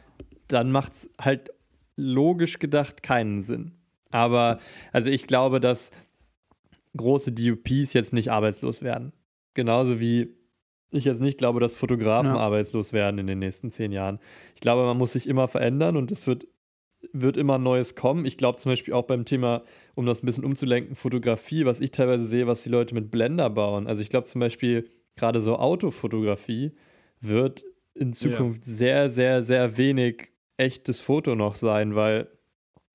[0.47, 1.51] dann macht es halt
[1.95, 3.71] logisch gedacht keinen Sinn.
[4.11, 4.59] Aber,
[4.91, 5.91] also ich glaube, dass
[6.97, 9.13] große DUPs jetzt nicht arbeitslos werden.
[9.53, 10.35] Genauso wie
[10.91, 12.39] ich jetzt nicht glaube, dass Fotografen Ja.
[12.39, 14.17] arbeitslos werden in den nächsten zehn Jahren.
[14.55, 16.47] Ich glaube, man muss sich immer verändern und es wird,
[17.13, 18.25] wird immer Neues kommen.
[18.25, 19.63] Ich glaube zum Beispiel auch beim Thema,
[19.95, 23.49] um das ein bisschen umzulenken, Fotografie, was ich teilweise sehe, was die Leute mit Blender
[23.49, 23.87] bauen.
[23.87, 26.71] Also ich glaube zum Beispiel gerade so Autofotografie
[27.21, 32.27] wird in Zukunft sehr, sehr, sehr wenig echtes Foto noch sein, weil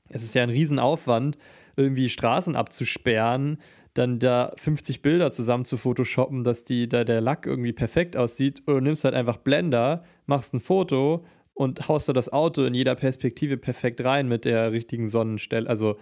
[0.09, 1.39] es ist ja ein Riesenaufwand,
[1.77, 3.59] irgendwie Straßen abzusperren,
[3.95, 8.63] dann da 50 Bilder zusammen zu photoshoppen, dass die, da der Lack irgendwie perfekt aussieht.
[8.67, 11.25] Oder du nimmst halt einfach Blender, machst ein Foto
[11.55, 15.69] und haust da das Auto in jeder Perspektive perfekt rein mit der richtigen Sonnenstelle.
[15.69, 15.97] Also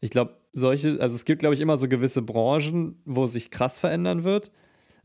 [0.00, 3.78] ich glaube, solche, also es gibt, glaube ich, immer so gewisse Branchen, wo sich krass
[3.78, 4.50] verändern wird.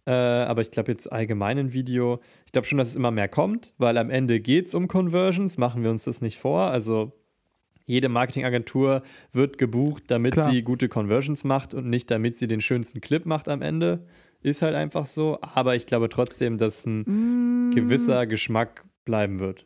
[0.08, 3.28] Äh, aber ich glaube jetzt allgemein ein Video, ich glaube schon, dass es immer mehr
[3.28, 6.62] kommt, weil am Ende geht es um Conversions, machen wir uns das nicht vor.
[6.68, 7.12] Also
[7.88, 10.50] jede Marketingagentur wird gebucht, damit Klar.
[10.52, 14.06] sie gute Conversions macht und nicht damit sie den schönsten Clip macht am Ende.
[14.42, 15.40] Ist halt einfach so.
[15.42, 17.72] Aber ich glaube trotzdem, dass ein Mm.
[17.76, 19.66] gewisser Geschmack bleiben wird.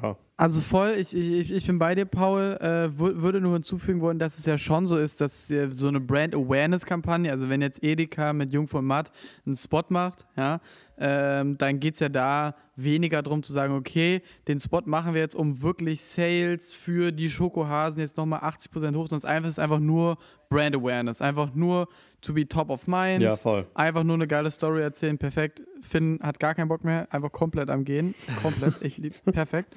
[0.00, 0.16] Ja.
[0.36, 2.56] Also voll, ich, ich, ich- bin bei dir, Paul.
[2.60, 6.00] Äh, wür- würde nur hinzufügen wollen, dass es ja schon so ist, dass so eine
[6.00, 9.12] Brand-Awareness-Kampagne, also wenn jetzt Edeka mit Jungfrau und Matt
[9.46, 10.60] einen Spot macht, ja,
[10.98, 15.20] ähm, dann geht es ja da weniger darum zu sagen, okay, den Spot machen wir
[15.20, 19.58] jetzt, um wirklich Sales für die Schokohasen jetzt nochmal 80% hoch, sondern einfach, es ist
[19.58, 20.16] einfach nur
[20.48, 21.88] Brand Awareness, einfach nur
[22.22, 23.22] to be top of mind.
[23.22, 23.66] Ja, voll.
[23.74, 25.62] Einfach nur eine geile Story erzählen, perfekt.
[25.80, 28.14] Finn hat gar keinen Bock mehr, einfach komplett am Gehen.
[28.42, 29.74] Komplett, ich lieb, perfekt.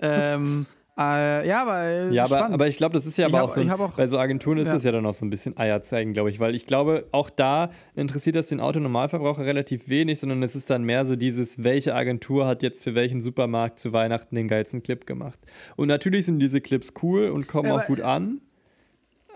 [0.00, 0.66] Ähm,
[1.00, 2.10] äh, ja, aber.
[2.10, 3.60] Ja, aber, aber ich glaube, das ist ja Ich aber hab- auch so.
[3.60, 4.74] Ein, auch- bei so Agenturen ist Ja.
[4.74, 6.40] das ja dann auch so ein bisschen Eier zeigen, glaube ich.
[6.40, 10.82] Weil ich glaube, auch da interessiert das den Autonormalverbraucher relativ wenig, sondern es ist dann
[10.82, 15.06] mehr so dieses, welche Agentur hat jetzt für welchen Supermarkt zu Weihnachten den geilsten Clip
[15.06, 15.38] gemacht.
[15.76, 18.40] Und natürlich sind diese Clips cool und kommen Ja, auch aber- gut an.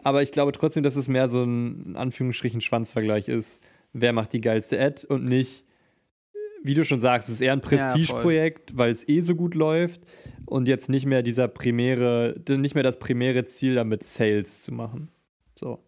[0.03, 3.61] Aber ich glaube trotzdem, dass es mehr so ein in Anführungsstrichen Schwanzvergleich ist.
[3.93, 5.65] Wer macht die geilste Ad und nicht,
[6.63, 7.61] wie du schon sagst, es ist eher ein.
[7.61, 10.01] Prestigeprojekt, weil es eh so gut läuft
[10.47, 15.09] und jetzt nicht mehr dieser primäre, nicht mehr das primäre Ziel damit Sales zu machen.
[15.57, 15.79] So.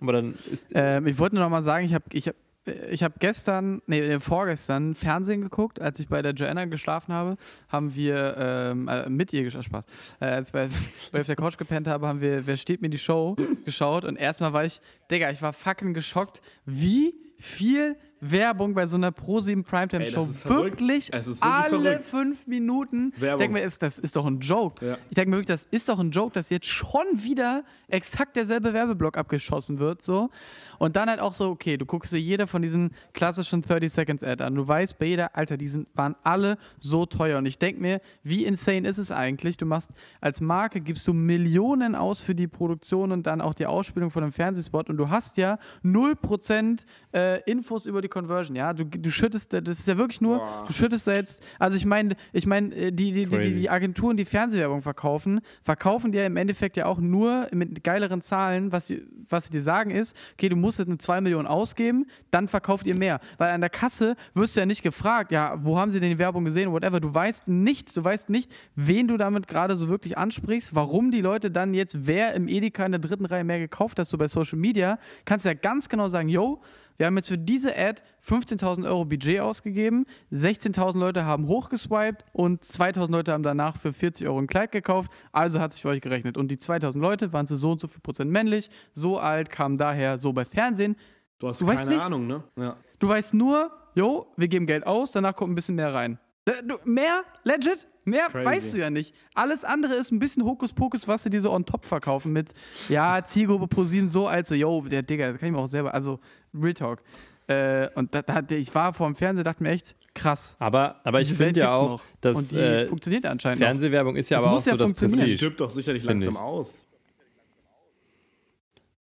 [0.00, 2.36] Aber dann ist Ähm, ich wollte nur noch mal sagen, ich habe ich hab,
[2.66, 7.36] ich hab gestern, nee, äh, vorgestern Fernsehen geguckt, als ich bei der Joanna geschlafen habe,
[7.68, 9.84] haben wir ähm, äh, mit ihr geschlafen, Spaß.
[10.20, 10.52] Äh, als ich
[11.12, 14.16] bei auf der Couch gepennt habe, haben wir Wer steht mir die Show geschaut und
[14.16, 14.80] erstmal war ich,
[15.10, 20.26] Digga, ich war fucking geschockt, wie viel Werbung bei so einer Pro7 Primetime Ey, Show
[20.44, 22.04] wirklich, wirklich alle verrückt.
[22.04, 23.12] fünf Minuten.
[23.14, 23.38] Ich Werbung.
[23.38, 24.86] denke mir, das ist doch ein Joke.
[24.86, 24.98] Ja.
[25.08, 28.74] Ich denke mir wirklich, das ist doch ein Joke, dass jetzt schon wieder exakt derselbe
[28.74, 30.02] Werbeblock abgeschossen wird.
[30.02, 30.30] So.
[30.78, 34.22] Und dann halt auch so, okay, du guckst dir jeder von diesen klassischen 30 Seconds
[34.22, 34.54] Ad an.
[34.54, 37.38] Du weißt, bei jeder, Alter, die sind, waren alle so teuer.
[37.38, 39.56] Und ich denke mir, wie insane ist es eigentlich?
[39.56, 43.66] Du machst als Marke, gibst du Millionen aus für die Produktion und dann auch die
[43.66, 48.56] Ausspielung von einem Fernsehspot und du hast ja 0% äh, Infos über die Conversion.
[48.56, 50.64] Ja, du, du schüttest, das ist ja wirklich nur, Boah.
[50.66, 54.16] du schüttest da jetzt, also ich meine, ich meine, äh, die, die, die, die, Agenturen,
[54.16, 59.06] die Fernsehwerbung verkaufen, verkaufen dir im Endeffekt ja auch nur mit geileren Zahlen, was sie,
[59.28, 62.86] was sie dir sagen ist, okay, du musst jetzt eine 2 Millionen ausgeben, dann verkauft
[62.86, 63.20] ihr mehr.
[63.38, 66.18] Weil an der Kasse wirst du ja nicht gefragt, ja, wo haben sie denn die
[66.18, 67.00] Werbung gesehen, whatever.
[67.00, 71.20] Du weißt nichts, du weißt nicht, wen du damit gerade so wirklich ansprichst, warum die
[71.20, 74.28] Leute dann jetzt, wer im Edeka in der dritten Reihe mehr gekauft hast, so bei
[74.28, 76.60] Social Media, kannst du ja ganz genau sagen, yo,
[77.00, 82.62] wir haben jetzt für diese Ad 15.000 Euro Budget ausgegeben, 16.000 Leute haben hochgeswiped und
[82.62, 85.10] 2.000 Leute haben danach für 40 Euro ein Kleid gekauft.
[85.32, 86.36] Also hat sich für euch gerechnet.
[86.36, 89.78] Und die 2.000 Leute waren zu so und so viel Prozent männlich, so alt, kamen
[89.78, 90.94] daher so bei Fernsehen.
[91.38, 92.04] Du hast Du weißt keine nichts.
[92.04, 92.44] Ahnung, ne?
[92.56, 92.76] Ja.
[92.98, 96.18] Du weißt nur, jo, wir geben Geld aus, danach kommt ein bisschen mehr rein.
[96.44, 97.22] Du- Mehr?
[97.44, 97.86] Legit?
[98.04, 98.44] Mehr Crazy.
[98.46, 99.14] weißt du ja nicht.
[99.34, 102.52] Alles andere ist ein bisschen Hokuspokus, was sie dir so on top verkaufen mit,
[102.88, 105.94] ja, Zielgruppe ProSieben so alt, so, yo, der Digga, das kann ich mir auch selber,
[105.94, 106.18] also
[106.54, 107.02] Real Talk.
[107.46, 110.56] Äh, und da, da, ich war vor dem Fernseher, dachte mir echt, krass.
[110.60, 112.02] aber, aber ich finde ja auch, noch.
[112.20, 113.58] dass und die äh, funktioniert anscheinend.
[113.60, 115.18] Fernsehwerbung ist ja Das aber auch ja so das funktionieren.
[115.18, 115.36] Das Prestige.
[115.38, 116.86] stirbt doch sicherlich langsam aus.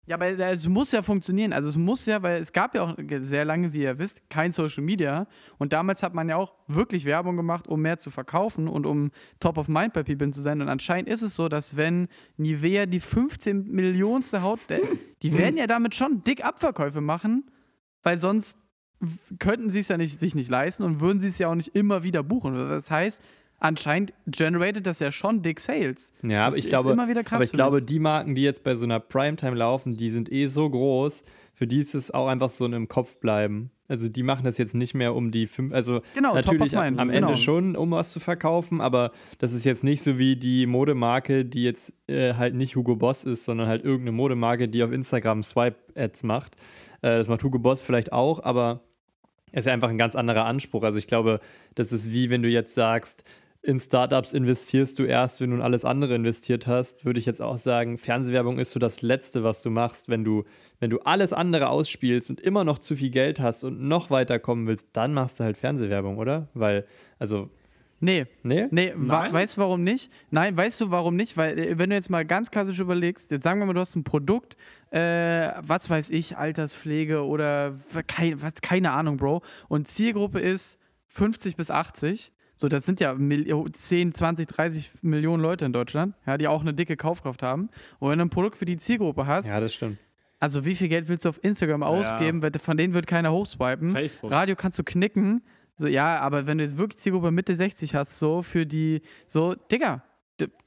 [0.09, 1.53] Ja, aber es muss ja funktionieren.
[1.53, 4.53] Also es muss ja, weil es gab ja auch sehr lange, wie ihr wisst, kein
[4.53, 5.27] Social Media.
[5.59, 9.11] Und damals hat man ja auch wirklich Werbung gemacht, um mehr zu verkaufen und um
[9.39, 10.63] top of mind bei People zu sein.
[10.63, 14.81] Und anscheinend ist es so, dass wenn Nivea die 15 Millionste Haut, äh,
[15.23, 17.51] die werden ja damit schon dick Abverkäufe machen,
[18.03, 18.57] weil sonst
[19.39, 21.75] könnten sie es ja nicht, sich nicht leisten und würden sie es ja auch nicht
[21.77, 22.55] immer wieder buchen.
[22.55, 23.23] Das heißt,
[23.59, 26.13] anscheinend generated das ja schon dick Sales.
[26.23, 29.01] Ja, aber Das ich glaube, aber ich glaube, die Marken, die jetzt bei so einer
[29.01, 31.23] Primetime laufen, die sind eh so groß,
[31.55, 33.71] für die ist es auch einfach so ein im Kopf bleiben.
[33.89, 37.01] Also die machen das jetzt nicht mehr um die fünf, also Genau, top natürlich mind,
[37.01, 37.29] am genau.
[37.29, 41.47] Ende schon, um was zu verkaufen, aber das ist jetzt nicht so wie die Modemarke,
[41.47, 45.43] die jetzt äh, halt nicht Hugo Boss ist, sondern halt irgendeine Modemarke, die auf Instagram
[45.43, 46.55] Swipe-Ads macht.
[47.01, 48.83] Äh, das macht Hugo Boss vielleicht auch, aber
[49.53, 50.83] es ist ja einfach ein ganz anderer Anspruch.
[50.83, 51.41] Also ich glaube,
[51.75, 53.25] das ist wie wenn du jetzt sagst,
[53.69, 57.43] in Startups investierst du erst, wenn du in alles andere investiert hast, würde ich jetzt
[57.43, 60.45] auch sagen, Fernsehwerbung ist so das Letzte, was du machst, wenn du,
[60.81, 64.67] wenn du alles andere ausspielst und immer noch zu viel Geld hast und noch weiterkommen
[64.67, 66.49] willst, dann machst du halt Fernsehwerbung, oder?
[66.55, 66.87] Weil,
[67.19, 67.51] also,
[68.01, 68.69] Nee, Nee?
[68.71, 69.33] nee, Nein?
[69.35, 70.11] weißt du warum nicht?
[70.31, 71.37] Nein, weißt du warum nicht?
[71.37, 73.97] Weil, äh, wenn du jetzt mal ganz klassisch überlegst, jetzt sagen wir mal, du hast
[73.97, 74.57] ein Produkt,
[74.93, 77.75] äh, was weiß ich, Alterspflege oder
[78.07, 79.43] kein, was, keine Ahnung, Bro.
[79.69, 82.33] Und Zielgruppe ist 50 bis 80.
[82.61, 86.61] So, das sind ja Mil 10, 20, 30 Millionen Leute in Deutschland, ja, die auch
[86.61, 87.69] eine dicke Kaufkraft haben.
[88.01, 89.99] Und wenn du ein Produkt für die Zielgruppe hast, Ja, das stimmt.
[90.41, 92.43] also wie viel Geld willst du auf Instagram ausgeben?
[92.43, 93.93] Weil Von denen wird keiner hochswipen.
[93.93, 94.33] Facebook.
[94.33, 95.43] Radio kannst du knicken.
[95.77, 99.55] So, ja, aber wenn du jetzt wirklich Zielgruppe Mitte 60 hast, so für die, so,
[99.71, 100.03] Digga,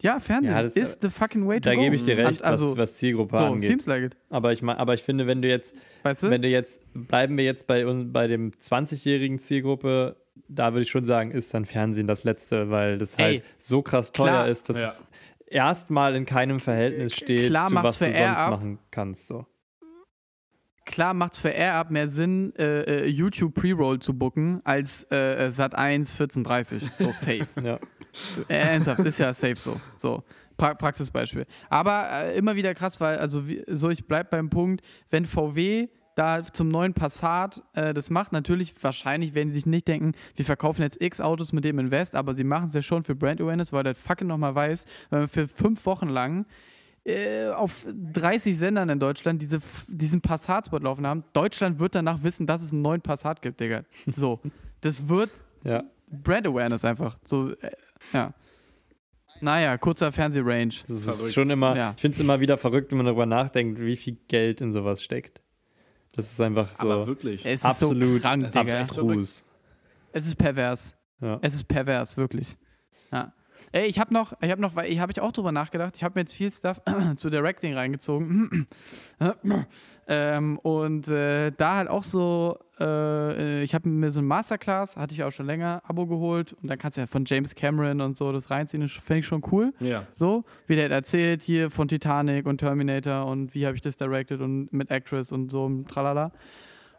[0.01, 1.81] ja, Fernsehen Ja, das- ist the fucking way to Da go.
[1.81, 3.67] gebe ich dir recht, Also, was, was Zielgruppe so, angeht.
[3.67, 4.17] seems like it.
[4.29, 5.73] Aber ich, aber ich finde, wenn du jetzt,
[6.03, 6.29] Weißt du?
[6.29, 10.15] wenn du jetzt, bleiben wir jetzt bei, uns- bei dem 20-jährigen Zielgruppe,
[10.47, 13.81] da würde ich schon sagen, ist dann Fernsehen das Letzte, weil das Ey, halt so
[13.81, 14.47] krass teuer klar.
[14.47, 14.87] ist, dass Ja.
[14.89, 15.03] es
[15.47, 18.51] erstmal in keinem Verhältnis steht, Klar zu was du sonst R ab.
[18.51, 19.27] machen kannst.
[19.27, 19.45] So.
[20.85, 25.45] Klar macht es für Air-Up mehr Sinn, äh, äh, YouTube Pre-Roll zu booken, als äh,
[25.45, 26.89] äh, Sat 1 1430.
[26.97, 27.47] So safe.
[27.63, 27.79] Ja.
[28.49, 29.79] Äh, Ernsthaft, ist ja safe so.
[29.95, 30.23] So.
[30.57, 31.45] pra Praxisbeispiel.
[31.69, 35.87] Aber äh, immer wieder krass, weil, also wie, so, ich bleib beim Punkt, wenn VW
[36.21, 40.45] da zum neuen Passat äh, das macht, natürlich, wahrscheinlich werden sie sich nicht denken, wir
[40.45, 43.41] verkaufen jetzt x Autos mit dem Invest, aber sie machen es ja schon für Brand
[43.41, 46.45] Awareness, weil der fucking nochmal weiß, wenn man für fünf Wochen lang
[47.05, 52.45] äh, auf 30 Sendern in Deutschland diese, diesen Passat-Spot laufen haben, Deutschland wird danach wissen,
[52.45, 53.83] dass es einen neuen Passat gibt, Digga.
[54.07, 54.39] So.
[54.81, 55.29] Das wird
[55.63, 55.83] ja.
[56.09, 57.15] Brand Awareness einfach.
[57.23, 57.71] So, äh,
[58.13, 58.33] ja.
[59.41, 60.69] Naja, kurzer Fernsehrange.
[60.87, 61.33] Das ist Verrückt.
[61.33, 61.93] schon immer, Ja.
[61.95, 65.01] ich finde es immer wieder verrückt, wenn man darüber nachdenkt, wie viel Geld in sowas
[65.03, 65.41] steckt.
[66.13, 67.45] Das ist einfach so Aber wirklich.
[67.45, 68.81] Es ist absolut so krank, Es ist Digga.
[68.81, 69.45] abstrus.
[70.13, 70.95] Es ist pervers.
[71.21, 71.39] Ja.
[71.41, 72.57] Es ist pervers, wirklich.
[73.11, 73.33] Ja.
[73.73, 75.95] Ey, ich habe noch, ich habe noch, weil ich habe ich auch drüber nachgedacht.
[75.95, 76.81] Ich habe mir jetzt viel Stuff
[77.15, 78.67] zu Directing reingezogen.
[80.07, 85.13] ähm, und äh, da halt auch so, äh, ich habe mir so ein Masterclass, hatte
[85.13, 86.53] ich auch schon länger, Abo geholt.
[86.53, 88.81] Und dann kannst du ja von James Cameron und so das reinziehen.
[88.81, 89.73] Das finde ich schon cool.
[89.79, 90.05] Ja.
[90.11, 94.41] So, wie der erzählt hier von Titanic und Terminator und wie habe ich das directed
[94.41, 96.33] und mit Actress und so, tralala.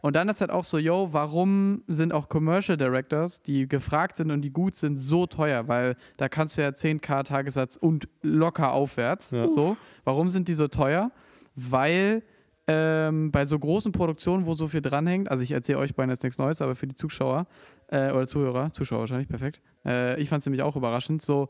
[0.03, 4.33] Und dann ist halt auch so, yo, warum sind auch Commercial Directors, die gefragt sind
[4.33, 5.69] und die gut sind, so teuer?
[5.69, 9.31] Weil da kannst du ja 10k Tagessatz und locker aufwärts.
[9.31, 9.49] Ja.
[9.49, 11.13] So, warum sind die so teuer?
[11.55, 12.25] Weil
[12.67, 16.25] ähm, bei so großen Produktionen, wo so viel dranhängt, also ich erzähle euch beinahe jetzt
[16.25, 17.47] nichts Neues, aber für die Zuschauer
[17.87, 19.63] äh, oder Zuhörer, Zuschauer wahrscheinlich, perfekt.
[19.85, 21.23] Äh, ich fand es nämlich auch überraschend.
[21.23, 21.49] So,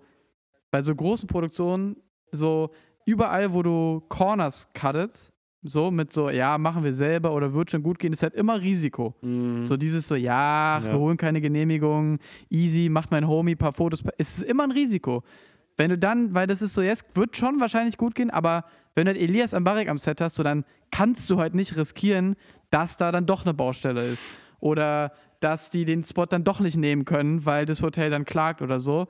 [0.71, 1.97] bei so großen Produktionen,
[2.33, 2.71] so
[3.07, 5.32] überall, wo du Corners cuttest,
[5.63, 8.61] so mit so, ja, machen wir selber oder wird schon gut gehen, ist halt immer
[8.61, 9.15] Risiko.
[9.23, 9.63] Mhm.
[9.63, 10.85] So dieses so, ja, Ja.
[10.85, 12.19] wir holen keine Genehmigung,
[12.51, 14.03] easy, macht mein Homie ein paar Fotos.
[14.19, 15.23] Es ist immer ein Risiko.
[15.77, 19.07] Wenn du dann, weil das ist so, jetzt wird schon wahrscheinlich gut gehen, aber wenn
[19.07, 22.37] du halt Elias Ambarek am Set hast, so dann kannst du halt nicht riskieren,
[22.71, 24.25] dass da dann doch eine Baustelle ist.
[24.61, 28.63] Oder dass die den Spot dann doch nicht nehmen können, weil das Hotel dann klagt
[28.63, 29.07] oder so.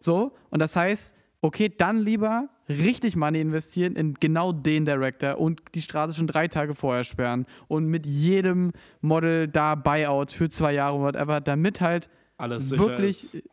[0.00, 0.32] So.
[0.50, 1.14] Und das heißt,
[1.44, 6.48] okay, dann lieber richtig Money investieren in genau den Director und die Straße schon drei
[6.48, 8.72] Tage vorher sperren und mit jedem
[9.02, 13.44] Model da Buyout für zwei Jahre, whatever, damit halt Alles wirklich ist.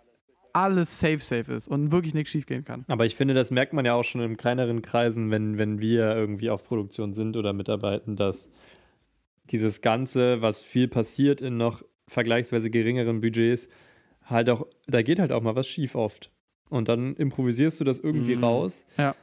[0.54, 2.86] alles safe, safe ist und wirklich nichts schief gehen kann.
[2.88, 6.16] Aber ich finde, das merkt man ja auch schon in kleineren Kreisen, wenn, wenn wir
[6.16, 8.50] irgendwie auf Produktion sind oder mitarbeiten, dass
[9.50, 13.68] dieses Ganze, was viel passiert in noch vergleichsweise geringeren Budgets,
[14.24, 16.32] halt auch, da geht halt auch mal was schief oft.
[16.72, 18.44] Und dann improvisierst du das irgendwie Mhm.
[18.44, 18.86] raus.
[18.98, 19.16] Ja.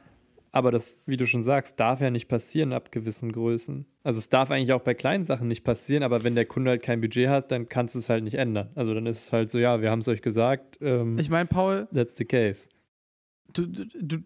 [0.51, 3.85] Aber das, wie du schon sagst, darf ja nicht passieren ab gewissen Größen.
[4.03, 6.81] Also es darf eigentlich auch bei kleinen Sachen nicht passieren, aber wenn der Kunde halt
[6.81, 8.69] kein Budget hat, dann kannst du es halt nicht ändern.
[8.73, 11.45] Also dann ist es halt so, ja, wir haben es euch gesagt, ähm, Ich meine,
[11.47, 12.67] Paul, that's the case.
[13.53, 14.17] du, du, du,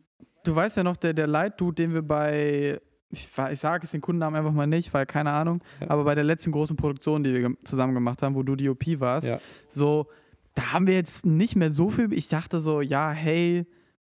[0.45, 3.99] du weißt ja noch, der, der Light-Dude, den wir bei, ich, ich sage jetzt den
[4.01, 5.89] Kundennamen einfach mal nicht, weil keine Ahnung, Ja.
[5.89, 8.85] aber bei der letzten großen Produktion, die wir zusammen gemacht haben, wo du die OP
[9.01, 9.39] warst, Ja.
[9.67, 10.07] so,
[10.55, 12.13] da haben wir jetzt nicht mehr so viel.
[12.13, 13.65] Ich dachte so, ja, hey,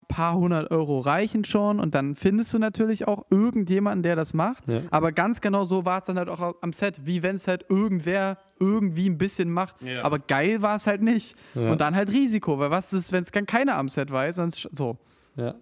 [0.07, 4.67] paar hundert Euro reichen schon und dann findest du natürlich auch irgendjemanden, der das macht.
[4.67, 4.81] Ja.
[4.91, 7.65] Aber ganz genau so war es dann halt auch am Set, wie wenn es halt
[7.69, 9.81] irgendwer irgendwie ein bisschen macht.
[9.81, 10.03] Ja.
[10.03, 11.35] Aber geil war es halt nicht.
[11.55, 11.71] Ja.
[11.71, 14.69] Und dann halt Risiko, weil was ist, wenn es gar keiner am Set weiß, sonst
[14.71, 14.97] so.
[15.35, 15.55] Ja.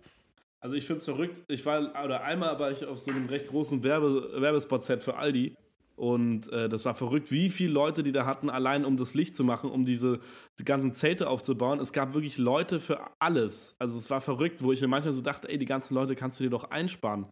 [0.60, 1.42] Also ich finde es verrückt.
[1.48, 5.56] Ich war, oder einmal war ich auf so einem recht großen Werbe, Werbespot-Set für Aldi.
[6.04, 9.38] Und äh, das war verrückt, wie viele Leute die da hatten, allein um das Licht
[9.38, 10.20] zu machen, um diese
[10.60, 11.80] die ganzen Zelte aufzubauen.
[11.80, 13.78] Es gab wirklich Leute für alles.
[13.80, 16.42] Also es war verrückt, wo ich mir manchmal so dachte, ey, die ganzen Leute kannst
[16.42, 17.28] du dir doch einsparen.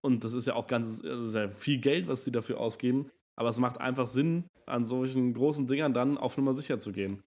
[0.00, 3.08] Und das ist ja auch ganz ja viel Geld, was die dafür ausgeben.
[3.36, 7.22] Aber es macht einfach Sinn, an solchen großen Dingern dann auf Nummer sicher zu gehen.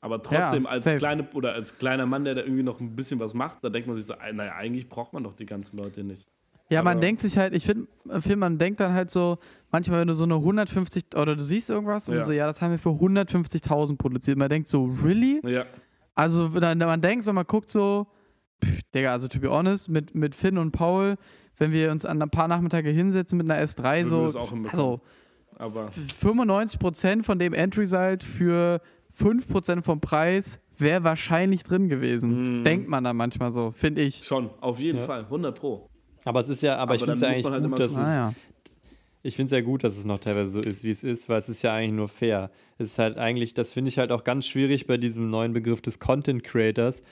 [0.00, 3.18] Aber trotzdem, Ja, als kleine oder als kleiner Mann, der da irgendwie noch ein bisschen
[3.18, 6.04] was macht, da denkt man sich so, naja, eigentlich braucht man doch die ganzen Leute
[6.04, 6.28] nicht.
[6.70, 7.86] Ja, man Aber- denkt sich halt, ich finde,
[8.20, 9.38] find, man denkt dann halt so,
[9.70, 12.22] manchmal, wenn du so eine 150 oder du siehst irgendwas und Ja.
[12.24, 14.38] so, ja, das haben wir für 150.000 produziert.
[14.38, 15.40] Man denkt so, really?
[15.46, 15.66] Ja,
[16.14, 18.06] Also, wenn man denkt, so, man guckt so,
[18.64, 21.16] pff, Digga, also to be honest, mit, mit Finn und Paul,
[21.58, 24.52] wenn wir uns an ein paar Nachmittage hinsetzen mit einer S3, Würden so, das auch
[24.72, 25.00] also
[25.56, 28.80] Aber 95% von dem Entry-Salt für
[29.16, 32.60] 5% vom Preis wäre wahrscheinlich drin gewesen.
[32.60, 32.64] Mhm.
[32.64, 34.24] Denkt man dann manchmal so, finde ich.
[34.24, 35.04] schon, auf jeden Ja.
[35.04, 35.88] Fall, 100 Pro.
[36.24, 37.98] Aber es ist ja, aber, ich Aber finde es ja eigentlich halt gut, dass es,
[37.98, 38.34] Ah, ja.
[39.22, 41.38] ich finde es ja gut, dass es noch teilweise so ist, wie es ist, weil
[41.38, 42.50] es ist ja eigentlich nur fair.
[42.78, 45.80] Es ist halt eigentlich, das finde ich halt auch ganz schwierig bei diesem neuen Begriff
[45.80, 47.02] des Content Creators.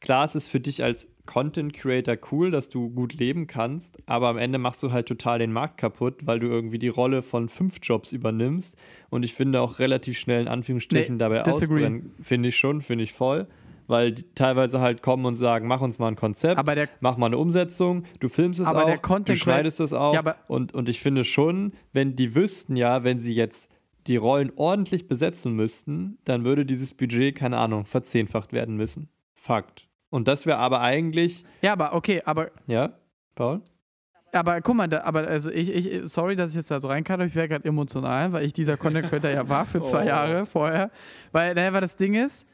[0.00, 4.28] Klar, es ist für dich als Content Creator cool, dass du gut leben kannst, aber
[4.28, 7.50] am Ende machst du halt total den Markt kaputt, weil du irgendwie die Rolle von
[7.50, 8.76] fünf Jobs übernimmst
[9.10, 11.84] und ich finde auch relativ schnell in Anführungsstrichen Nee, dabei disagree.
[11.84, 12.14] ausbrennen.
[12.22, 13.46] Finde ich schon, finde ich voll,
[13.90, 17.16] weil die teilweise halt kommen und sagen, mach uns mal ein Konzept, Aber der- mach
[17.18, 20.72] mal eine Umsetzung, du filmst es Aber auch, du schneidest es auch Ja, aber- und,
[20.72, 23.68] und ich finde schon, wenn die wüssten ja, wenn sie jetzt
[24.06, 29.10] die Rollen ordentlich besetzen müssten, dann würde dieses Budget, keine Ahnung, verzehnfacht werden müssen.
[29.34, 29.88] Fakt.
[30.08, 32.94] Und das wäre aber eigentlich, Ja, aber okay, aber ja,
[33.34, 33.60] Paul?
[34.32, 37.20] Aber guck mal, da, aber also ich, ich, sorry, dass ich jetzt da so reinkam,
[37.22, 40.06] ich wäre gerade emotional, weil ich dieser Content Creator ja war für zwei Oh.
[40.06, 40.90] Jahre vorher.
[41.32, 42.46] Weil, naja, weil das Ding ist,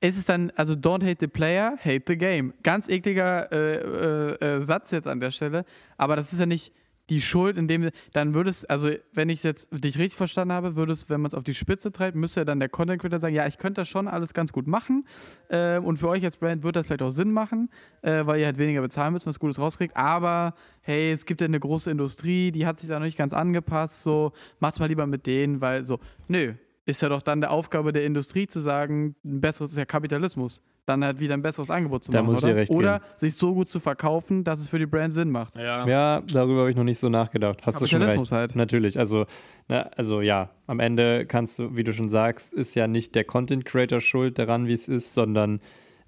[0.00, 2.52] es ist dann, also don't hate the player, hate the game.
[2.62, 5.64] Ganz ekliger äh, äh, äh, Satz jetzt an der Stelle,
[5.96, 6.72] aber das ist ja nicht
[7.08, 11.20] die Schuld, indem dann würdest, also wenn ich jetzt dich richtig verstanden habe, würdest, wenn
[11.20, 13.58] man es auf die Spitze treibt, müsste ja dann der Content Creator sagen, ja, ich
[13.58, 15.06] könnte das schon alles ganz gut machen.
[15.48, 17.70] Ähm, und für euch als Brand wird das vielleicht auch Sinn machen,
[18.02, 21.46] äh, weil ihr halt weniger bezahlen müsst, was Gutes rauskriegt, aber hey, es gibt ja
[21.46, 25.06] eine große Industrie, die hat sich da noch nicht ganz angepasst, so, macht's mal lieber
[25.06, 26.54] mit denen, weil so, nö,
[26.86, 30.62] ist ja doch dann der Aufgabe der Industrie zu sagen, ein besseres ist ja Kapitalismus,
[30.86, 32.52] dann halt wieder ein besseres Angebot zu Da machen, muss ich oder?
[32.54, 35.56] dir recht oder sich so gut zu verkaufen, dass es für die Brand Sinn macht.
[35.56, 35.86] Ja.
[35.88, 37.66] Ja, darüber habe ich noch nicht so nachgedacht.
[37.66, 38.10] Hast du schon recht.
[38.12, 38.54] Kapitalismus halt.
[38.54, 39.26] Natürlich, also,
[39.66, 43.24] na, also ja, am Ende kannst du, wie du schon sagst, ist ja nicht der
[43.24, 45.60] Content Creator schuld daran, wie es ist, sondern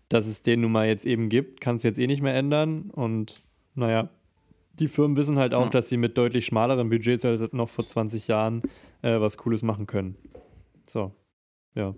[0.09, 2.91] dass es den nun mal jetzt eben gibt, kannst du jetzt eh nicht mehr ändern.
[2.93, 3.43] Und
[3.75, 4.11] naja,
[4.79, 5.71] die Firmen wissen halt auch, Ja.
[5.71, 8.63] dass sie mit deutlich schmaleren Budgets als noch vor 20 Jahren
[9.03, 10.15] äh, was Cooles machen können.
[10.89, 11.13] So,
[11.75, 11.95] ja.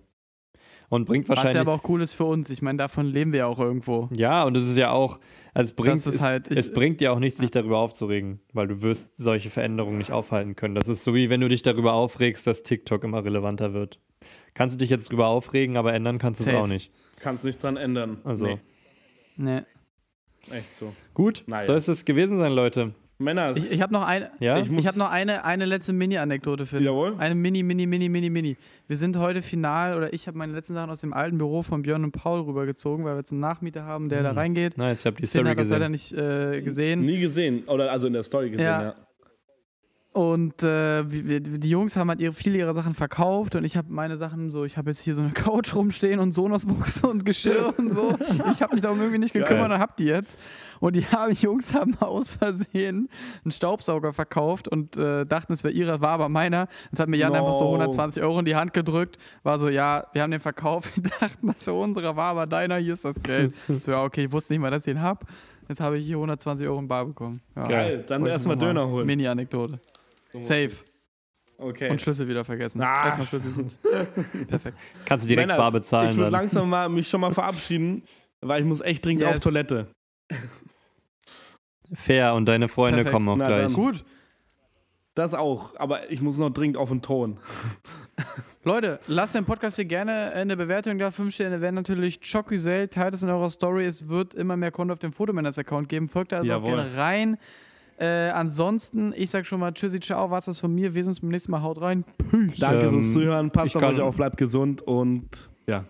[0.88, 1.54] Und bringt Was wahrscheinlich.
[1.54, 2.50] ja aber auch cool ist für uns.
[2.50, 4.08] Ich meine, davon leben wir ja auch irgendwo.
[4.12, 5.20] Ja, und es ist ja auch,
[5.54, 7.78] also es bringt, Das ist es, halt- ich- es bringt dir auch nichts, dich darüber
[7.78, 10.74] aufzuregen, weil du wirst solche Veränderungen nicht aufhalten können.
[10.74, 14.00] Das ist so wie wenn du dich darüber aufregst, dass TikTok immer relevanter wird.
[14.54, 16.90] Kannst du dich jetzt darüber aufregen, aber ändern kannst du es auch nicht.
[17.20, 18.18] Kannst nichts dran ändern.
[18.24, 18.46] Also.
[18.46, 18.58] Nee,
[19.36, 19.62] Nee.
[20.50, 20.92] echt so.
[21.14, 21.64] Gut, Naja.
[21.64, 22.94] soll es das gewesen sein, Leute?
[23.20, 24.30] Männer, Ich, ich habe noch eine.
[24.40, 24.58] Ja?
[24.58, 27.14] Ich muss- Ich habe noch eine, eine letzte Mini-Anekdote für Jawohl.
[27.18, 28.56] Eine Mini, Mini, Mini, Mini, Mini.
[28.88, 31.82] Wir sind heute final, oder ich habe meine letzten Sachen aus dem alten Büro von
[31.82, 34.38] Björn und Paul rübergezogen, weil wir jetzt einen Nachmieter haben, der da Mhm.
[34.38, 34.78] reingeht.
[34.78, 35.92] Nice, ich habe die Finn Story hat das leider gesehen.
[35.92, 37.00] nicht äh, gesehen.
[37.02, 37.64] nie gesehen.
[37.68, 38.82] Oder also in der Story gesehen, Ja.
[38.82, 38.94] ja.
[40.20, 44.18] Und äh, die Jungs haben halt ihre, viele ihrer Sachen verkauft und ich habe meine
[44.18, 47.90] Sachen so, ich habe jetzt hier so eine Couch rumstehen und Sonos-Buchse und Geschirr und
[47.90, 48.14] so.
[48.52, 49.72] Ich habe mich darum irgendwie nicht gekümmert Geil.
[49.72, 50.38] und hab die jetzt.
[50.78, 53.08] Und die haben, Jungs haben aus Versehen
[53.44, 56.68] einen Staubsauger verkauft und äh, dachten, es wäre ihrer, war aber meiner.
[56.90, 57.38] Jetzt hat mir Jan No.
[57.38, 60.92] einfach so 120 Euro in die Hand gedrückt, war so, ja, wir haben den verkauft.
[61.02, 63.54] Wir dachten, das wäre unserer, war aber deiner, hier ist das Geld.
[63.86, 65.24] So, ja, okay, ich wusste nicht mal, dass ich ihn hab.
[65.66, 67.40] Jetzt habe ich hier 120 Euro in Bar bekommen.
[67.56, 69.06] Ja, Geil, dann erstmal Döner holen.
[69.06, 69.80] Mini-Anekdote.
[70.38, 70.70] Safe.
[71.58, 71.90] Okay.
[71.90, 72.80] Und Schlüssel wieder vergessen.
[72.82, 73.06] Ah.
[73.16, 74.06] Erstmal Schlüssel.
[74.48, 74.78] Perfekt.
[75.04, 78.02] Kannst du direkt Männers, bar bezahlen Ich würde langsam mal mich schon mal verabschieden,
[78.40, 79.36] weil ich muss echt dringend Yes.
[79.36, 79.86] auf Toilette.
[81.92, 83.12] Fair und deine Freunde Perfekt.
[83.12, 83.62] kommen auch Na gleich.
[83.66, 83.72] dann.
[83.74, 84.04] Gut.
[85.14, 87.38] Das auch, aber ich muss noch dringend auf den Thron.
[88.64, 91.10] Leute, lasst den Podcast hier gerne eine Bewertung da.
[91.10, 92.88] Fünf Sterne wären natürlich Chocusel.
[92.88, 93.84] Teilt es in eurer Story.
[93.84, 96.08] Es wird immer mehr Content auf dem Fotomänners-Account geben.
[96.08, 96.76] Folgt da also auch Jawohl.
[96.76, 97.38] gerne rein.
[98.00, 100.30] Äh, ansonsten, ich sag schon mal Tschüssi, ciao.
[100.30, 100.94] Was das von mir?
[100.94, 101.62] Wir sehen uns beim nächsten Mal.
[101.62, 102.04] Haut rein.
[102.30, 102.58] Peace.
[102.58, 105.84] Danke Ähm, fürs Zuhören, passt auf euch auf, bleibt gesund und ja.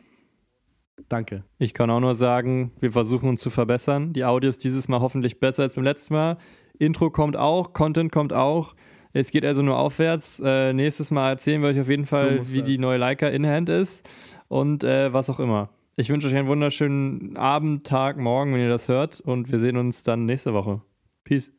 [1.08, 1.44] Danke.
[1.58, 4.12] Ich kann auch nur sagen, wir versuchen uns zu verbessern.
[4.12, 6.36] Die Audio ist dieses Mal hoffentlich besser als beim letzten Mal.
[6.78, 8.74] Intro kommt auch, Content kommt auch.
[9.12, 10.40] Es geht also nur aufwärts.
[10.44, 12.66] Äh, nächstes Mal erzählen wir euch auf jeden Fall, muss wie das.
[12.66, 14.08] die neue Leica in Hand ist
[14.48, 15.70] und äh, was auch immer.
[15.96, 19.20] Ich wünsche euch einen wunderschönen Abend, Tag, Morgen, wenn ihr das hört.
[19.20, 20.80] Und wir sehen uns dann nächste Woche.
[21.24, 21.52] Peace.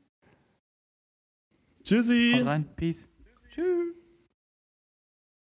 [1.83, 2.33] Tschüssi.
[2.35, 2.69] Haut rein.
[2.75, 3.09] Peace.
[3.53, 3.90] Tschüss.